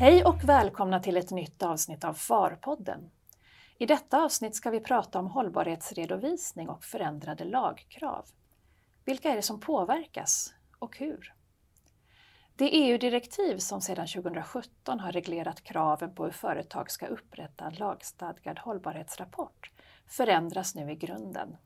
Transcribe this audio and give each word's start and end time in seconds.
Hej 0.00 0.24
och 0.24 0.44
välkomna 0.44 1.00
till 1.00 1.16
ett 1.16 1.30
nytt 1.30 1.62
avsnitt 1.62 2.04
av 2.04 2.14
Farpodden. 2.14 3.10
I 3.78 3.86
detta 3.86 4.22
avsnitt 4.22 4.54
ska 4.54 4.70
vi 4.70 4.80
prata 4.80 5.18
om 5.18 5.26
hållbarhetsredovisning 5.26 6.68
och 6.68 6.84
förändrade 6.84 7.44
lagkrav. 7.44 8.26
Vilka 9.04 9.30
är 9.30 9.36
det 9.36 9.42
som 9.42 9.60
påverkas 9.60 10.54
och 10.78 10.98
hur? 10.98 11.34
Det 12.56 12.70
EU-direktiv 12.76 13.58
som 13.58 13.80
sedan 13.80 14.06
2017 14.06 15.00
har 15.00 15.12
reglerat 15.12 15.62
kraven 15.62 16.14
på 16.14 16.24
hur 16.24 16.32
företag 16.32 16.90
ska 16.90 17.06
upprätta 17.06 17.64
en 17.64 17.74
lagstadgad 17.74 18.58
hållbarhetsrapport 18.58 19.70
förändras 20.06 20.74
nu 20.74 20.90
i 20.90 20.96
grunden. 20.96 21.56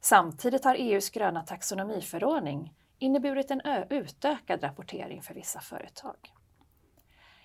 Samtidigt 0.00 0.64
har 0.64 0.74
EUs 0.74 1.10
gröna 1.10 1.42
taxonomiförordning 1.42 2.74
inneburit 2.98 3.50
en 3.50 3.60
utökad 3.90 4.62
rapportering 4.62 5.22
för 5.22 5.34
vissa 5.34 5.60
företag. 5.60 6.32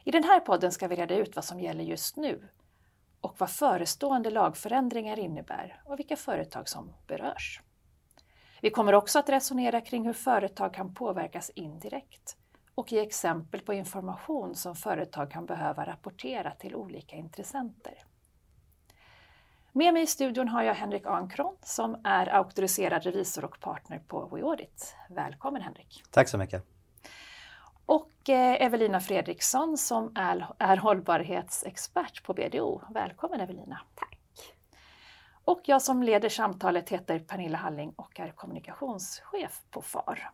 I 0.08 0.12
den 0.12 0.24
här 0.24 0.40
podden 0.40 0.72
ska 0.72 0.88
vi 0.88 0.96
reda 0.96 1.16
ut 1.16 1.36
vad 1.36 1.46
som 1.46 1.60
gäller 1.60 1.84
just 1.84 2.16
nu 2.16 2.48
och 3.22 3.36
vad 3.38 3.50
förestående 3.50 4.30
lagförändringar 4.30 5.20
innebär 5.20 5.82
och 5.86 6.00
vilka 6.00 6.16
företag 6.16 6.70
som 6.70 6.94
berörs. 7.08 7.62
Vi 8.62 8.70
kommer 8.70 8.94
också 8.94 9.20
att 9.20 9.30
resonera 9.30 9.82
kring 9.82 10.06
hur 10.06 10.14
företag 10.14 10.74
kan 10.74 10.94
påverkas 10.94 11.50
indirekt 11.50 12.38
och 12.76 12.92
ge 12.92 13.00
exempel 13.00 13.62
på 13.62 13.74
information 13.74 14.56
som 14.56 14.76
företag 14.76 15.32
kan 15.32 15.46
behöva 15.46 15.86
rapportera 15.86 16.52
till 16.52 16.76
olika 16.76 17.16
intressenter. 17.16 18.04
Med 19.72 19.94
mig 19.94 20.04
i 20.04 20.08
studion 20.08 20.48
har 20.48 20.64
jag 20.64 20.74
Henrik 20.74 21.06
Ankron 21.06 21.58
som 21.64 22.02
är 22.04 22.28
auktoriserad 22.28 23.04
revisor 23.04 23.46
och 23.46 23.60
partner 23.60 24.00
på 24.08 24.26
WeAudit. 24.26 24.96
Välkommen 25.10 25.62
Henrik! 25.62 26.04
Tack 26.12 26.30
så 26.30 26.38
mycket! 26.38 26.77
Och 27.88 28.30
eh, 28.30 28.62
Evelina 28.62 29.00
Fredriksson 29.00 29.78
som 29.78 30.12
är, 30.16 30.48
är 30.58 30.78
hållbarhetsexpert 30.78 32.24
på 32.24 32.34
BDO. 32.34 32.82
Välkommen 32.90 33.42
Evelina! 33.42 33.82
Tack! 33.96 34.20
Och 35.44 35.62
jag 35.66 35.82
som 35.82 36.04
leder 36.04 36.30
samtalet 36.30 36.90
heter 36.90 37.20
Pernilla 37.20 37.58
Halling 37.58 37.94
och 37.96 38.20
är 38.20 38.32
kommunikationschef 38.32 39.62
på 39.72 39.82
FAR. 39.82 40.32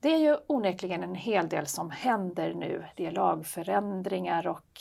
Det 0.00 0.08
är 0.08 0.18
ju 0.18 0.36
onekligen 0.46 1.02
en 1.02 1.14
hel 1.14 1.48
del 1.48 1.66
som 1.66 1.90
händer 1.90 2.54
nu. 2.54 2.84
Det 2.96 3.06
är 3.06 3.12
lagförändringar 3.12 4.46
och 4.46 4.80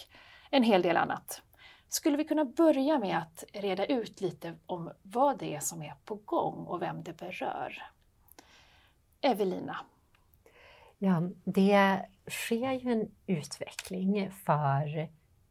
en 0.50 0.64
hel 0.64 0.82
del 0.82 0.98
annat. 0.98 1.42
Skulle 1.90 2.18
vi 2.18 2.26
kunna 2.26 2.46
börja 2.46 3.00
med 3.00 3.18
att 3.18 3.44
reda 3.54 3.86
ut 3.86 4.22
lite 4.22 4.56
om 4.66 4.92
vad 5.02 5.38
det 5.38 5.56
är 5.56 5.60
som 5.60 5.82
är 5.82 5.96
på 6.06 6.16
gång 6.16 6.66
och 6.66 6.82
vem 6.82 7.04
det 7.04 7.14
berör? 7.14 7.84
Evelina? 9.22 9.78
Ja, 11.02 11.30
det 11.44 12.06
sker 12.28 12.72
ju 12.72 12.92
en 12.92 13.12
utveckling 13.28 14.32
för 14.32 14.98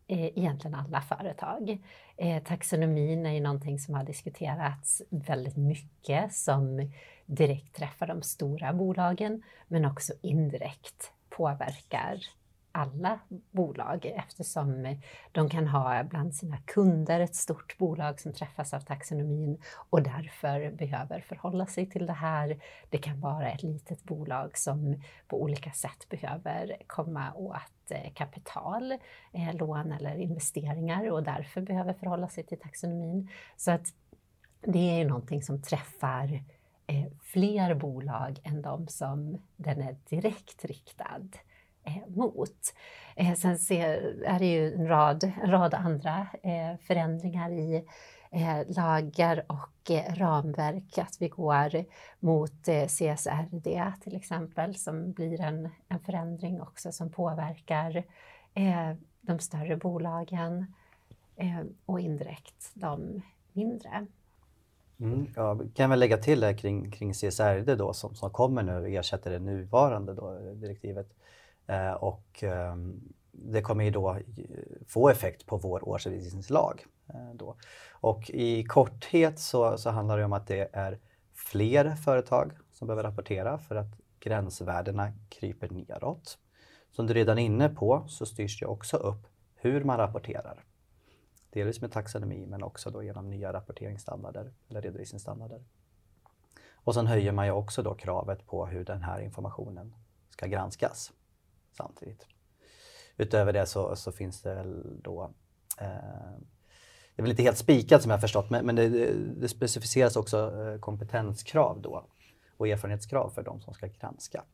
eh, 0.07 0.25
egentligen 0.39 0.75
alla 0.75 1.01
företag. 1.01 1.79
Eh, 2.17 2.43
taxonomin 2.43 3.27
är 3.27 3.33
ju 3.33 3.41
någonting 3.41 3.79
som 3.79 3.95
har 3.95 4.05
diskuterats 4.05 5.03
väldigt 5.11 5.57
mycket 5.57 6.33
som 6.33 6.91
direkt 7.27 7.77
träffar 7.77 8.07
de 8.07 8.23
stora 8.23 8.73
bolagen 8.73 9.43
men 9.69 9.85
också 9.85 10.13
indirekt 10.23 11.13
påverkar 11.29 12.21
alla 12.79 13.19
bolag 13.51 14.07
eftersom 14.07 14.97
de 15.33 15.51
kan 15.51 15.67
ha 15.67 16.05
bland 16.05 16.35
sina 16.35 16.59
kunder 16.59 17.21
ett 17.21 17.35
stort 17.35 17.79
bolag 17.79 18.21
som 18.21 18.33
träffas 18.33 18.75
av 18.75 18.81
taxonomin 18.81 19.63
och 19.91 20.03
därför 20.03 20.71
behöver 20.71 21.21
förhålla 21.21 21.67
sig 21.67 21.91
till 21.91 22.07
det 22.07 22.13
här. 22.13 22.61
Det 22.91 22.99
kan 22.99 23.21
vara 23.21 23.51
ett 23.51 23.63
litet 23.63 24.05
bolag 24.05 24.59
som 24.59 25.03
på 25.29 25.43
olika 25.43 25.71
sätt 25.71 26.09
behöver 26.09 26.77
komma 26.87 27.33
åt 27.35 27.91
eh, 27.91 28.13
kapital, 28.15 28.93
eh, 29.33 29.55
lån 29.55 29.93
eller 29.93 30.15
investeringar 30.15 31.11
och 31.11 31.23
därför 31.23 31.61
behöver 31.61 31.93
förhålla 31.93 32.29
sig 32.29 32.45
till 32.45 32.59
taxonomin. 32.59 33.29
Så 33.57 33.71
att 33.71 33.87
det 34.61 34.91
är 34.91 34.99
ju 34.99 35.09
någonting 35.09 35.43
som 35.43 35.63
träffar 35.63 36.43
eh, 36.87 37.07
fler 37.23 37.75
bolag 37.75 38.41
än 38.45 38.63
de 38.63 38.89
som 38.89 39.39
den 39.57 39.83
är 39.83 39.97
direkt 40.09 40.65
riktad 40.65 41.29
Eh, 41.89 42.09
mot. 42.09 42.75
Eh, 43.17 43.35
sen 43.35 43.53
är 43.53 44.39
det 44.39 44.47
ju 44.47 44.75
en 44.75 44.89
rad, 44.89 45.33
en 45.43 45.51
rad 45.51 45.75
andra 45.75 46.27
eh, 46.43 46.77
förändringar 46.81 47.51
i 47.51 47.85
lagar 48.67 49.45
och 49.47 49.91
ramverk, 50.17 50.99
att 50.99 51.17
vi 51.21 51.29
går 51.29 51.85
mot 52.21 52.63
CSRD 52.89 53.93
till 54.03 54.17
exempel, 54.17 54.75
som 54.75 55.13
blir 55.13 55.41
en, 55.41 55.69
en 55.89 56.01
förändring 56.01 56.61
också 56.61 56.93
som 56.93 57.11
påverkar 57.11 58.05
de 59.21 59.39
större 59.39 59.77
bolagen 59.77 60.75
och 61.87 62.01
indirekt 62.01 62.71
de 62.75 63.23
mindre. 63.53 64.07
Mm, 65.01 65.27
ja, 65.37 65.61
kan 65.75 65.91
väl 65.91 65.99
lägga 65.99 66.17
till 66.17 66.41
det 66.41 66.55
kring, 66.55 66.91
kring 66.91 67.13
CSRD 67.13 67.75
då 67.75 67.93
som, 67.93 68.15
som 68.15 68.31
kommer 68.31 68.63
nu 68.63 68.77
och 68.77 68.89
ersätter 68.89 69.31
det 69.31 69.39
nuvarande 69.39 70.15
då, 70.15 70.39
direktivet. 70.55 71.18
Eh, 71.69 71.93
och 71.93 72.43
ehm, 72.43 73.01
det 73.33 73.63
kommer 73.63 73.85
ju 73.85 73.91
då 73.91 74.19
få 74.87 75.09
effekt 75.09 75.47
på 75.47 75.57
vår 75.57 75.89
årsredovisningslag. 75.89 76.87
Eh, 77.09 77.35
då. 77.35 77.57
Och 77.91 78.31
i 78.31 78.65
korthet 78.65 79.39
så, 79.39 79.79
så 79.79 79.91
handlar 79.91 80.19
det 80.19 80.25
om 80.25 80.33
att 80.33 80.47
det 80.47 80.69
är 80.73 80.99
fler 81.35 81.95
företag 81.95 82.53
som 82.73 82.87
behöver 82.87 83.03
rapportera 83.03 83.59
för 83.59 83.77
att 83.77 83.99
gränsvärdena 84.21 85.13
kryper 85.29 85.69
neråt. 85.69 86.39
Som 86.91 87.07
du 87.07 87.15
redan 87.15 87.39
är 87.39 87.43
inne 87.43 87.69
på 87.69 88.05
så 88.09 88.27
styrs 88.27 88.61
det 88.61 88.67
också 88.67 88.97
upp 88.97 89.27
hur 89.55 89.85
man 89.85 89.97
rapporterar. 89.97 90.65
Delvis 91.51 91.81
med 91.81 91.93
taxonomi 91.93 92.47
men 92.47 92.63
också 92.63 92.91
då 92.91 93.03
genom 93.03 93.31
nya 93.31 93.53
rapporteringsstandarder 93.53 94.53
eller 94.69 94.83
redovisningsstandarder. 94.83 95.65
Och 96.73 96.95
sen 96.95 97.07
höjer 97.07 97.33
man 97.33 97.47
ju 97.47 97.53
också 97.53 97.83
då 97.83 97.95
kravet 97.95 98.47
på 98.47 98.67
hur 98.67 98.85
den 98.85 99.03
här 99.03 99.21
informationen 99.21 99.95
ska 100.31 100.47
granskas 100.47 101.13
samtidigt. 101.73 102.27
Utöver 103.17 103.53
det 103.53 103.67
så, 103.67 103.97
så 103.97 104.13
finns 104.13 104.43
det 104.43 104.55
väl 104.55 105.03
då 105.03 105.31
eh, 105.81 106.39
det 107.19 107.21
är 107.21 107.23
väl 107.23 107.31
inte 107.31 107.43
helt 107.43 107.59
spikat 107.59 108.03
som 108.03 108.11
jag 108.11 108.21
förstått, 108.21 108.51
men, 108.51 108.67
men 108.67 108.77
det, 108.77 108.89
det, 109.13 109.49
specificeras 109.49 110.17
också 110.17 110.67
eh, 110.67 110.81
kompetenskrav 110.81 111.81
då 111.83 112.07
och 112.57 112.69
erfarenhetskrav 112.69 113.31
för 113.31 113.43
de 113.43 113.61
som 113.61 113.75
ska 113.75 113.87
granska. 113.87 114.45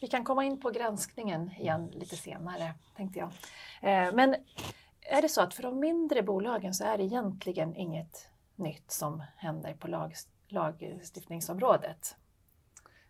Vi 0.00 0.08
kan 0.08 0.24
komma 0.24 0.44
in 0.44 0.60
på 0.60 0.70
granskningen 0.70 1.50
igen 1.50 1.90
lite 1.92 2.16
senare, 2.16 2.74
tänkte 2.96 3.18
jag. 3.18 3.28
Eh, 3.82 4.14
men 4.14 4.34
är 5.00 5.22
det 5.22 5.28
så 5.28 5.42
att 5.42 5.54
för 5.54 5.62
de 5.62 5.80
mindre 5.80 6.22
bolagen 6.22 6.74
så 6.74 6.84
är 6.84 6.98
det 6.98 7.04
egentligen 7.04 7.76
inget 7.76 8.28
nytt 8.56 8.90
som 8.90 9.22
händer 9.36 9.74
på 9.74 9.88
lag, 9.88 10.14
lagstiftningsområdet? 10.48 12.16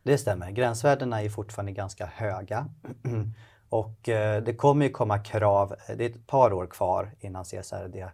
Det 0.03 0.19
stämmer. 0.19 0.51
Gränsvärdena 0.51 1.23
är 1.23 1.29
fortfarande 1.29 1.73
ganska 1.73 2.07
höga. 2.07 2.67
Och 3.69 4.09
eh, 4.09 4.43
det 4.43 4.55
kommer 4.55 4.87
ju 4.87 4.93
komma 4.93 5.19
krav, 5.19 5.75
det 5.97 6.05
är 6.05 6.11
ett 6.11 6.27
par 6.27 6.53
år 6.53 6.67
kvar 6.67 7.15
innan 7.21 7.45
CSRD 7.45 8.09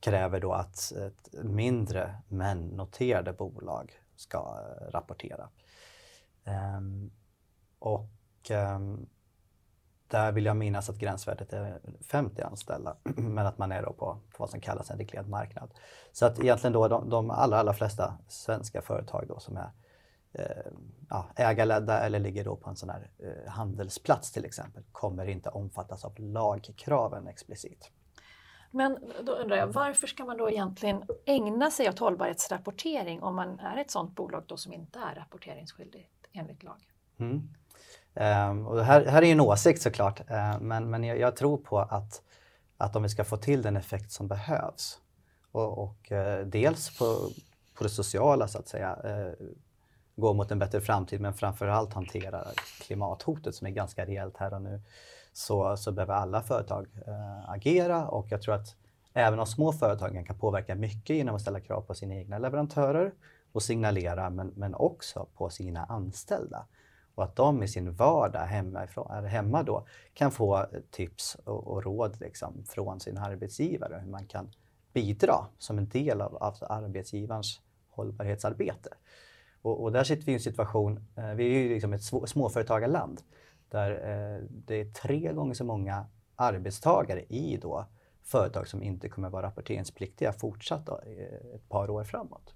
kräver 0.00 0.40
då 0.40 0.52
att 0.52 0.92
ett 0.92 1.44
mindre 1.44 2.14
men 2.28 2.68
noterade 2.68 3.32
bolag 3.32 3.92
ska 4.16 4.38
eh, 4.38 4.90
rapportera. 4.90 5.48
Ehm, 6.44 7.10
och 7.78 8.50
ehm, 8.50 9.06
där 10.08 10.32
vill 10.32 10.44
jag 10.44 10.56
minnas 10.56 10.90
att 10.90 10.96
gränsvärdet 10.96 11.52
är 11.52 11.80
50 12.00 12.42
anställda, 12.42 12.96
men 13.16 13.46
att 13.46 13.58
man 13.58 13.72
är 13.72 13.82
då 13.82 13.92
på, 13.92 13.96
på 13.96 14.36
vad 14.38 14.50
som 14.50 14.60
kallas 14.60 14.90
en 14.90 14.98
reglerad 14.98 15.28
marknad. 15.28 15.70
Så 16.12 16.26
att 16.26 16.40
egentligen 16.40 16.72
då 16.72 16.88
de, 16.88 17.10
de 17.10 17.30
allra, 17.30 17.58
allra 17.58 17.72
flesta 17.72 18.18
svenska 18.28 18.82
företag 18.82 19.24
då 19.28 19.38
som 19.40 19.56
är 19.56 19.70
ja, 21.08 21.26
ägarledda 21.36 22.00
eller 22.00 22.18
ligger 22.18 22.44
då 22.44 22.56
på 22.56 22.70
en 22.70 22.76
sån 22.76 22.90
här 22.90 23.10
eh, 23.18 23.52
handelsplats 23.52 24.32
till 24.32 24.44
exempel 24.44 24.82
kommer 24.92 25.26
inte 25.26 25.48
omfattas 25.48 26.04
av 26.04 26.20
lagkraven 26.20 27.26
explicit. 27.26 27.90
Men 28.70 28.98
då 29.22 29.32
undrar 29.32 29.56
jag, 29.56 29.66
varför 29.66 30.06
ska 30.06 30.24
man 30.24 30.36
då 30.36 30.50
egentligen 30.50 31.02
ägna 31.26 31.70
sig 31.70 31.88
åt 31.88 31.98
hållbarhetsrapportering 31.98 33.22
om 33.22 33.34
man 33.34 33.58
är 33.60 33.76
ett 33.76 33.90
sådant 33.90 34.14
bolag 34.14 34.44
då 34.46 34.56
som 34.56 34.72
inte 34.72 34.98
är 34.98 35.14
rapporteringsskyldigt 35.14 36.26
enligt 36.32 36.62
lag? 36.62 36.88
Mm. 37.18 37.48
Um, 38.14 38.66
och 38.66 38.76
det 38.76 38.82
här, 38.82 39.06
här 39.06 39.22
är 39.22 39.32
en 39.32 39.40
åsikt 39.40 39.82
såklart, 39.82 40.20
uh, 40.20 40.60
men, 40.60 40.90
men 40.90 41.04
jag, 41.04 41.18
jag, 41.18 41.36
tror 41.36 41.58
på 41.58 41.78
att, 41.78 42.22
att 42.76 42.96
om 42.96 43.02
vi 43.02 43.08
ska 43.08 43.24
få 43.24 43.36
till 43.36 43.62
den 43.62 43.76
effekt 43.76 44.12
som 44.12 44.28
behövs 44.28 44.98
och, 45.52 45.78
och 45.78 46.12
uh, 46.12 46.46
dels 46.46 46.98
på, 46.98 47.04
på 47.74 47.84
det 47.84 47.90
sociala 47.90 48.48
så 48.48 48.58
att 48.58 48.68
säga, 48.68 48.96
uh, 49.04 49.48
gå 50.22 50.34
mot 50.34 50.50
en 50.50 50.58
bättre 50.58 50.80
framtid 50.80 51.20
men 51.20 51.34
framförallt 51.34 51.92
hantera 51.92 52.44
klimathotet 52.80 53.54
som 53.54 53.66
är 53.66 53.70
ganska 53.70 54.06
reellt 54.06 54.36
här 54.36 54.54
och 54.54 54.62
nu 54.62 54.80
så, 55.32 55.76
så 55.76 55.92
behöver 55.92 56.14
alla 56.14 56.42
företag 56.42 56.86
äh, 57.06 57.50
agera 57.50 58.08
och 58.08 58.26
jag 58.30 58.42
tror 58.42 58.54
att 58.54 58.76
även 59.12 59.36
de 59.36 59.46
små 59.46 59.72
företagen 59.72 60.24
kan 60.24 60.38
påverka 60.38 60.74
mycket 60.74 61.16
genom 61.16 61.34
att 61.34 61.40
ställa 61.40 61.60
krav 61.60 61.80
på 61.80 61.94
sina 61.94 62.14
egna 62.14 62.38
leverantörer 62.38 63.12
och 63.52 63.62
signalera 63.62 64.30
men, 64.30 64.52
men 64.56 64.74
också 64.74 65.26
på 65.34 65.50
sina 65.50 65.84
anställda. 65.84 66.66
och 67.14 67.24
att 67.24 67.36
de 67.36 67.62
i 67.62 67.68
sin 67.68 67.92
vardag 67.92 68.46
hemma, 68.46 68.86
hemma 69.26 69.62
då 69.62 69.86
kan 70.14 70.30
få 70.30 70.66
tips 70.90 71.34
och, 71.44 71.66
och 71.66 71.84
råd 71.84 72.20
liksom 72.20 72.64
från 72.68 73.00
sin 73.00 73.18
arbetsgivare 73.18 74.00
hur 74.04 74.10
man 74.10 74.26
kan 74.26 74.52
bidra 74.92 75.46
som 75.58 75.78
en 75.78 75.88
del 75.88 76.20
av, 76.20 76.36
av 76.36 76.54
arbetsgivarens 76.60 77.60
hållbarhetsarbete. 77.90 78.90
Och, 79.62 79.82
och, 79.82 79.92
där 79.92 80.04
sitter 80.04 80.26
vi 80.26 80.32
i 80.32 80.34
en 80.34 80.40
situation, 80.40 81.00
eh, 81.16 81.30
vi 81.30 81.44
är 81.44 81.58
ju 81.58 81.68
liksom 81.68 81.92
ett 81.92 82.04
småföretagarland 82.04 83.20
där 83.68 83.90
eh, 83.90 84.44
det 84.48 84.80
är 84.80 84.84
tre 84.84 85.32
gånger 85.32 85.54
så 85.54 85.64
många 85.64 86.06
arbetstagare 86.36 87.22
i 87.28 87.58
då 87.62 87.86
företag 88.22 88.68
som 88.68 88.82
inte 88.82 89.08
kommer 89.08 89.30
vara 89.30 89.46
rapporteringspliktiga 89.46 90.32
fortsatt 90.32 90.86
då, 90.86 91.00
eh, 91.06 91.54
ett 91.54 91.68
par 91.68 91.90
år 91.90 92.04
framåt. 92.04 92.54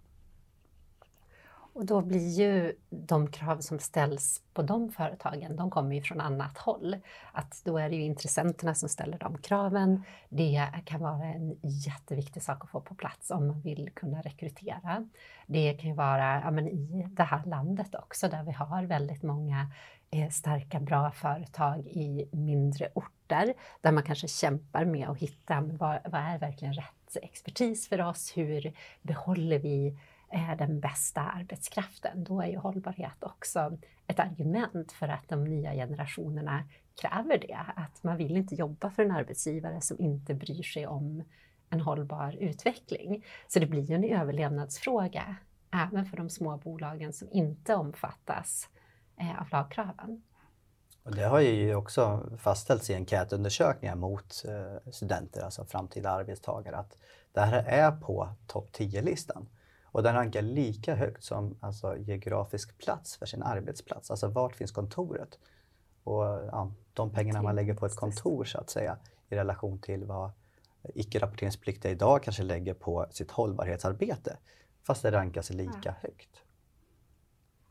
Och 1.76 1.87
då 1.87 2.00
blir 2.00 2.28
ju 2.28 2.75
de 2.90 3.31
krav 3.31 3.61
som 3.61 3.78
ställs 3.78 4.43
på 4.55 4.62
de 4.62 4.90
företagen, 4.90 5.56
de 5.56 5.70
kommer 5.70 5.96
ju 5.96 6.02
från 6.02 6.20
annat 6.20 6.58
håll. 6.58 6.96
Att 7.32 7.62
då 7.64 7.78
är 7.78 7.90
det 7.90 7.96
ju 7.96 8.02
intressenterna 8.02 8.75
som 8.75 8.88
ställer 8.88 9.19
de 9.19 9.38
kraven. 9.38 10.02
Det 10.28 10.69
kan 10.84 11.00
vara 11.00 11.25
en 11.25 11.56
jätteviktig 11.62 12.43
sak 12.43 12.64
att 12.64 12.70
få 12.70 12.81
på 12.81 12.94
plats 12.94 13.31
om 13.31 13.46
man 13.46 13.61
vill 13.61 13.90
kunna 13.94 14.20
rekrytera. 14.20 15.08
Det 15.46 15.75
kan 15.75 15.90
ju 15.90 15.96
vara 15.96 16.40
ja, 16.40 16.50
men 16.50 16.69
i 16.69 17.06
det 17.11 17.23
här 17.23 17.44
landet 17.44 17.94
också 17.94 18.28
där 18.28 18.43
vi 18.43 18.52
har 18.52 18.82
väldigt 18.82 19.23
många 19.23 19.70
eh, 20.11 20.31
starka, 20.31 20.81
bra 20.81 21.11
företag 21.11 21.87
i 21.87 22.28
mindre 22.32 22.88
orter 22.94 23.55
där 23.81 23.93
man 23.93 24.02
kanske 24.02 24.28
kämpar 24.28 24.84
med 24.84 25.08
att 25.08 25.19
hitta 25.19 25.61
vad, 25.61 25.99
vad 26.05 26.20
är 26.20 26.38
verkligen 26.38 26.75
rätt 26.75 27.17
expertis 27.23 27.88
för 27.88 28.00
oss? 28.00 28.32
Hur 28.37 28.73
behåller 29.02 29.58
vi 29.58 29.99
är 30.37 30.56
den 30.56 30.81
bästa 30.81 31.21
arbetskraften, 31.21 32.25
då 32.25 32.41
är 32.41 32.47
ju 32.47 32.56
hållbarhet 32.56 33.23
också 33.23 33.79
ett 34.06 34.21
argument 34.21 34.93
för 34.93 35.09
att 35.09 35.29
de 35.29 35.44
nya 35.44 35.73
generationerna 35.73 36.65
kräver 37.00 37.38
det. 37.38 37.59
Att 37.77 38.03
man 38.03 38.17
vill 38.17 38.37
inte 38.37 38.55
jobba 38.55 38.91
för 38.91 39.05
en 39.05 39.11
arbetsgivare 39.11 39.81
som 39.81 40.00
inte 40.00 40.35
bryr 40.35 40.62
sig 40.62 40.87
om 40.87 41.25
en 41.71 41.81
hållbar 41.81 42.37
utveckling. 42.41 43.25
Så 43.49 43.59
det 43.59 43.67
blir 43.67 43.83
ju 43.83 43.94
en 43.94 44.05
överlevnadsfråga 44.05 45.37
även 45.71 46.06
för 46.06 46.17
de 46.17 46.31
små 46.31 46.56
bolagen 46.56 47.12
som 47.12 47.29
inte 47.31 47.75
omfattas 47.75 48.69
eh, 49.21 49.41
av 49.41 49.49
lagkraven. 49.53 50.23
Och 51.03 51.15
det 51.15 51.25
har 51.25 51.41
ju 51.41 51.75
också 51.75 52.31
fastställts 52.38 52.91
i 52.91 52.94
enkätundersökningar 52.94 53.97
mot 53.97 54.44
eh, 54.49 54.91
studenter, 54.93 55.43
alltså 55.43 55.65
framtida 55.65 56.11
arbetstagare, 56.11 56.77
att 56.77 56.99
det 57.33 57.41
här 57.41 57.65
är 57.67 57.93
på 57.93 58.29
topp 58.47 58.69
10-listan. 58.73 59.49
Och 59.96 60.02
den 60.02 60.14
rankar 60.14 60.43
lika 60.43 60.94
högt 60.94 61.25
som 61.25 61.58
alltså, 61.60 61.96
geografisk 61.96 62.78
plats 62.78 63.16
för 63.16 63.26
sin 63.26 63.43
arbetsplats. 63.43 64.10
Alltså 64.10 64.28
vart 64.28 64.56
finns 64.56 64.72
kontoret? 64.72 65.38
Och 66.04 66.25
ja, 66.25 66.72
de 66.93 67.10
pengarna 67.10 67.43
man 67.43 67.54
lägger 67.54 67.75
på 67.75 67.87
ett 67.87 67.96
kontor 67.96 68.44
så 68.44 68.58
att 68.58 68.70
säga 68.70 68.98
i 69.28 69.37
relation 69.37 69.78
till 69.78 70.04
vad 70.04 70.31
icke-rapporteringspliktiga 70.94 71.93
idag 71.93 72.22
kanske 72.22 72.43
lägger 72.43 72.75
på 72.75 73.06
sitt 73.10 73.31
hållbarhetsarbete. 73.31 74.37
Fast 74.87 75.02
det 75.02 75.10
rankas 75.10 75.50
lika 75.50 75.81
ja. 75.84 75.94
högt. 76.00 76.42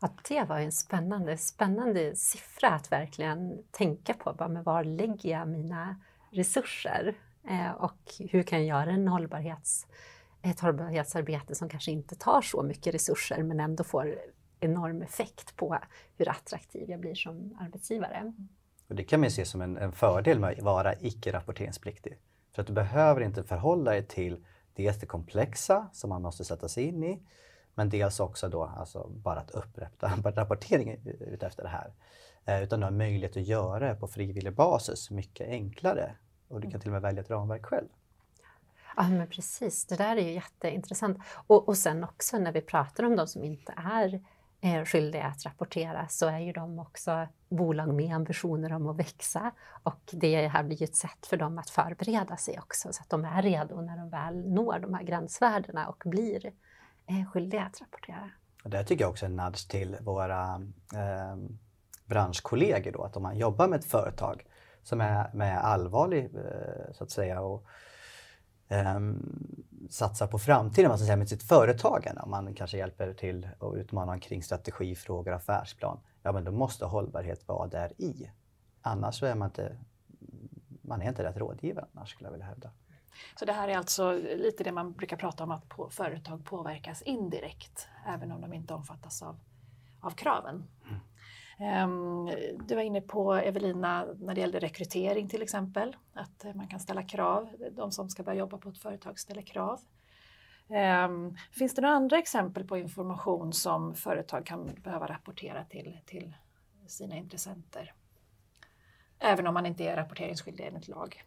Ja, 0.01 0.09
det 0.27 0.43
var 0.43 0.59
en 0.59 0.71
spännande, 0.71 1.37
spännande 1.37 2.15
siffra 2.15 2.69
att 2.69 2.91
verkligen 2.91 3.63
tänka 3.71 4.13
på. 4.13 4.33
Bara, 4.33 4.49
men 4.49 4.63
var 4.63 4.83
lägger 4.83 5.29
jag 5.29 5.47
mina 5.47 6.01
resurser? 6.31 7.15
Eh, 7.49 7.71
och 7.71 7.99
hur 8.19 8.43
kan 8.43 8.65
jag 8.65 8.67
göra 8.67 8.91
en 8.91 9.07
hållbarhets 9.07 9.87
ett 10.51 10.59
hållbarhetsarbete 10.59 11.55
som 11.55 11.69
kanske 11.69 11.91
inte 11.91 12.15
tar 12.15 12.41
så 12.41 12.63
mycket 12.63 12.93
resurser 12.93 13.43
men 13.43 13.59
ändå 13.59 13.83
får 13.83 14.19
enorm 14.59 15.01
effekt 15.01 15.55
på 15.55 15.77
hur 16.17 16.29
attraktiv 16.29 16.89
jag 16.89 16.99
blir 16.99 17.15
som 17.15 17.57
arbetsgivare. 17.59 18.33
Och 18.87 18.95
det 18.95 19.03
kan 19.03 19.19
man 19.19 19.31
se 19.31 19.45
som 19.45 19.61
en, 19.61 19.77
en 19.77 19.91
fördel 19.91 20.39
med 20.39 20.57
att 20.57 20.63
vara 20.63 20.93
icke-rapporteringspliktig. 20.95 22.17
För 22.55 22.61
att 22.61 22.67
du 22.67 22.73
behöver 22.73 23.21
inte 23.21 23.43
förhålla 23.43 23.91
dig 23.91 24.07
till 24.07 24.45
dels 24.73 24.99
det 24.99 25.05
komplexa 25.05 25.89
som 25.93 26.09
man 26.09 26.21
måste 26.21 26.45
sätta 26.45 26.67
sig 26.67 26.83
in 26.83 27.03
i, 27.03 27.21
men 27.73 27.89
dels 27.89 28.19
också 28.19 28.49
då 28.49 28.63
alltså 28.63 29.09
bara 29.09 29.39
att 29.39 29.51
upprätta 29.51 30.07
rapportering 30.23 30.99
utefter 31.19 31.63
det 31.63 31.69
här. 31.69 31.93
Eh, 32.45 32.63
utan 32.63 32.79
du 32.79 32.85
har 32.85 32.91
möjlighet 32.91 33.37
att 33.37 33.47
göra 33.47 33.87
det 33.87 33.95
på 33.95 34.07
frivillig 34.07 34.53
basis 34.53 35.11
mycket 35.11 35.47
enklare 35.47 36.15
och 36.47 36.61
du 36.61 36.71
kan 36.71 36.81
till 36.81 36.89
och 36.89 36.93
med 36.93 37.01
välja 37.01 37.21
ett 37.21 37.29
ramverk 37.29 37.65
själv. 37.65 37.87
Ja, 38.97 39.09
men 39.09 39.27
precis. 39.27 39.85
Det 39.85 39.95
där 39.95 40.17
är 40.17 40.21
ju 40.21 40.31
jätteintressant. 40.31 41.17
Och, 41.47 41.67
och 41.67 41.77
sen 41.77 42.03
också 42.03 42.37
när 42.37 42.51
vi 42.51 42.61
pratar 42.61 43.03
om 43.03 43.15
de 43.15 43.27
som 43.27 43.43
inte 43.43 43.73
är 43.77 44.21
eh, 44.61 44.85
skyldiga 44.85 45.23
att 45.23 45.45
rapportera 45.45 46.07
så 46.07 46.27
är 46.27 46.39
ju 46.39 46.51
de 46.51 46.79
också 46.79 47.27
bolag 47.49 47.93
med 47.93 48.15
ambitioner 48.15 48.73
om 48.73 48.87
att 48.87 48.99
växa. 48.99 49.51
Och 49.83 50.01
det 50.11 50.47
här 50.47 50.63
blir 50.63 50.77
ju 50.77 50.83
ett 50.83 50.95
sätt 50.95 51.25
för 51.25 51.37
dem 51.37 51.57
att 51.57 51.69
förbereda 51.69 52.37
sig 52.37 52.59
också 52.59 52.93
så 52.93 53.01
att 53.01 53.09
de 53.09 53.25
är 53.25 53.41
redo 53.41 53.81
när 53.81 53.97
de 53.97 54.09
väl 54.09 54.53
når 54.53 54.79
de 54.79 54.93
här 54.93 55.03
gränsvärdena 55.03 55.87
och 55.87 56.03
blir 56.05 56.45
eh, 57.07 57.31
skyldiga 57.33 57.63
att 57.63 57.81
rapportera. 57.81 58.31
Det 58.63 58.83
tycker 58.83 59.03
jag 59.03 59.11
också 59.11 59.25
är 59.25 59.29
en 59.29 59.35
nudge 59.35 59.69
till 59.69 59.97
våra 60.01 60.61
eh, 60.93 61.37
branschkollegor 62.05 62.91
då, 62.91 63.03
att 63.03 63.17
om 63.17 63.23
man 63.23 63.37
jobbar 63.37 63.67
med 63.67 63.79
ett 63.79 63.85
företag 63.85 64.45
som 64.83 65.01
är 65.01 65.33
med 65.33 65.57
allvarlig 65.57 66.35
eh, 66.35 66.93
så 66.93 67.03
att 67.03 67.11
säga 67.11 67.41
och 67.41 67.65
eh, 68.67 68.99
satsar 69.89 70.27
på 70.27 70.39
framtiden 70.39 70.89
man 70.89 70.97
ska 70.97 71.05
säga, 71.05 71.17
med 71.17 71.29
sitt 71.29 71.43
företagande. 71.43 72.21
Om 72.21 72.31
man 72.31 72.53
kanske 72.53 72.77
hjälper 72.77 73.13
till 73.13 73.49
att 73.59 73.75
utmana 73.75 74.19
kring 74.19 74.43
strategifrågor, 74.43 75.33
affärsplan. 75.33 75.99
Ja, 76.23 76.31
men 76.31 76.43
då 76.43 76.51
måste 76.51 76.85
hållbarhet 76.85 77.47
vara 77.47 77.67
där 77.67 78.01
i. 78.01 78.31
Annars 78.81 79.23
är 79.23 79.35
man 79.35 79.47
inte, 79.47 79.77
man 80.81 81.01
är 81.01 81.09
inte 81.09 81.23
rätt 81.23 81.37
rådgivare 81.37 81.85
annars 81.95 82.09
skulle 82.09 82.27
jag 82.27 82.31
vilja 82.31 82.45
hävda. 82.45 82.71
Så 83.39 83.45
det 83.45 83.53
här 83.53 83.67
är 83.67 83.77
alltså 83.77 84.11
lite 84.11 84.63
det 84.63 84.71
man 84.71 84.93
brukar 84.93 85.17
prata 85.17 85.43
om 85.43 85.51
att 85.51 85.69
på, 85.69 85.89
företag 85.89 86.45
påverkas 86.45 87.01
indirekt, 87.01 87.87
även 88.07 88.31
om 88.31 88.41
de 88.41 88.53
inte 88.53 88.73
omfattas 88.73 89.21
av, 89.21 89.39
av 89.99 90.11
kraven. 90.11 90.67
Mm. 90.87 90.99
Ehm, 91.57 92.29
du 92.67 92.75
var 92.75 92.81
inne 92.81 93.01
på 93.01 93.33
Evelina 93.33 94.05
när 94.19 94.35
det 94.35 94.41
gällde 94.41 94.59
rekrytering 94.59 95.29
till 95.29 95.41
exempel, 95.41 95.95
att 96.13 96.45
eh, 96.45 96.53
man 96.53 96.67
kan 96.67 96.79
ställa 96.79 97.03
krav. 97.03 97.49
De 97.71 97.91
som 97.91 98.09
ska 98.09 98.23
börja 98.23 98.39
jobba 98.39 98.57
på 98.57 98.69
ett 98.69 98.77
företag 98.77 99.19
ställer 99.19 99.41
krav. 99.41 99.79
Ehm, 100.69 101.35
finns 101.51 101.75
det 101.75 101.81
några 101.81 101.95
andra 101.95 102.17
exempel 102.17 102.67
på 102.67 102.77
information 102.77 103.53
som 103.53 103.95
företag 103.95 104.45
kan 104.45 104.69
behöva 104.83 105.07
rapportera 105.07 105.63
till, 105.63 105.97
till 106.05 106.35
sina 106.87 107.15
intressenter? 107.15 107.93
Även 109.19 109.47
om 109.47 109.53
man 109.53 109.65
inte 109.65 109.83
är 109.83 109.95
rapporteringsskyldig 109.95 110.67
enligt 110.67 110.87
lag. 110.87 111.23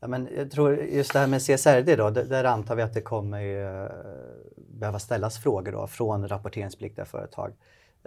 Ja, 0.00 0.08
men 0.08 0.28
jag 0.36 0.50
tror 0.50 0.76
just 0.76 1.12
det 1.12 1.18
här 1.18 1.26
med 1.26 1.42
CSRD 1.42 1.96
då, 1.96 2.10
där 2.10 2.44
antar 2.44 2.76
vi 2.76 2.82
att 2.82 2.94
det 2.94 3.00
kommer 3.00 3.42
eh, 3.42 3.90
behöva 4.56 4.98
ställas 4.98 5.42
frågor 5.42 5.72
då 5.72 5.86
från 5.86 6.28
rapporteringspliktiga 6.28 7.04
företag 7.04 7.52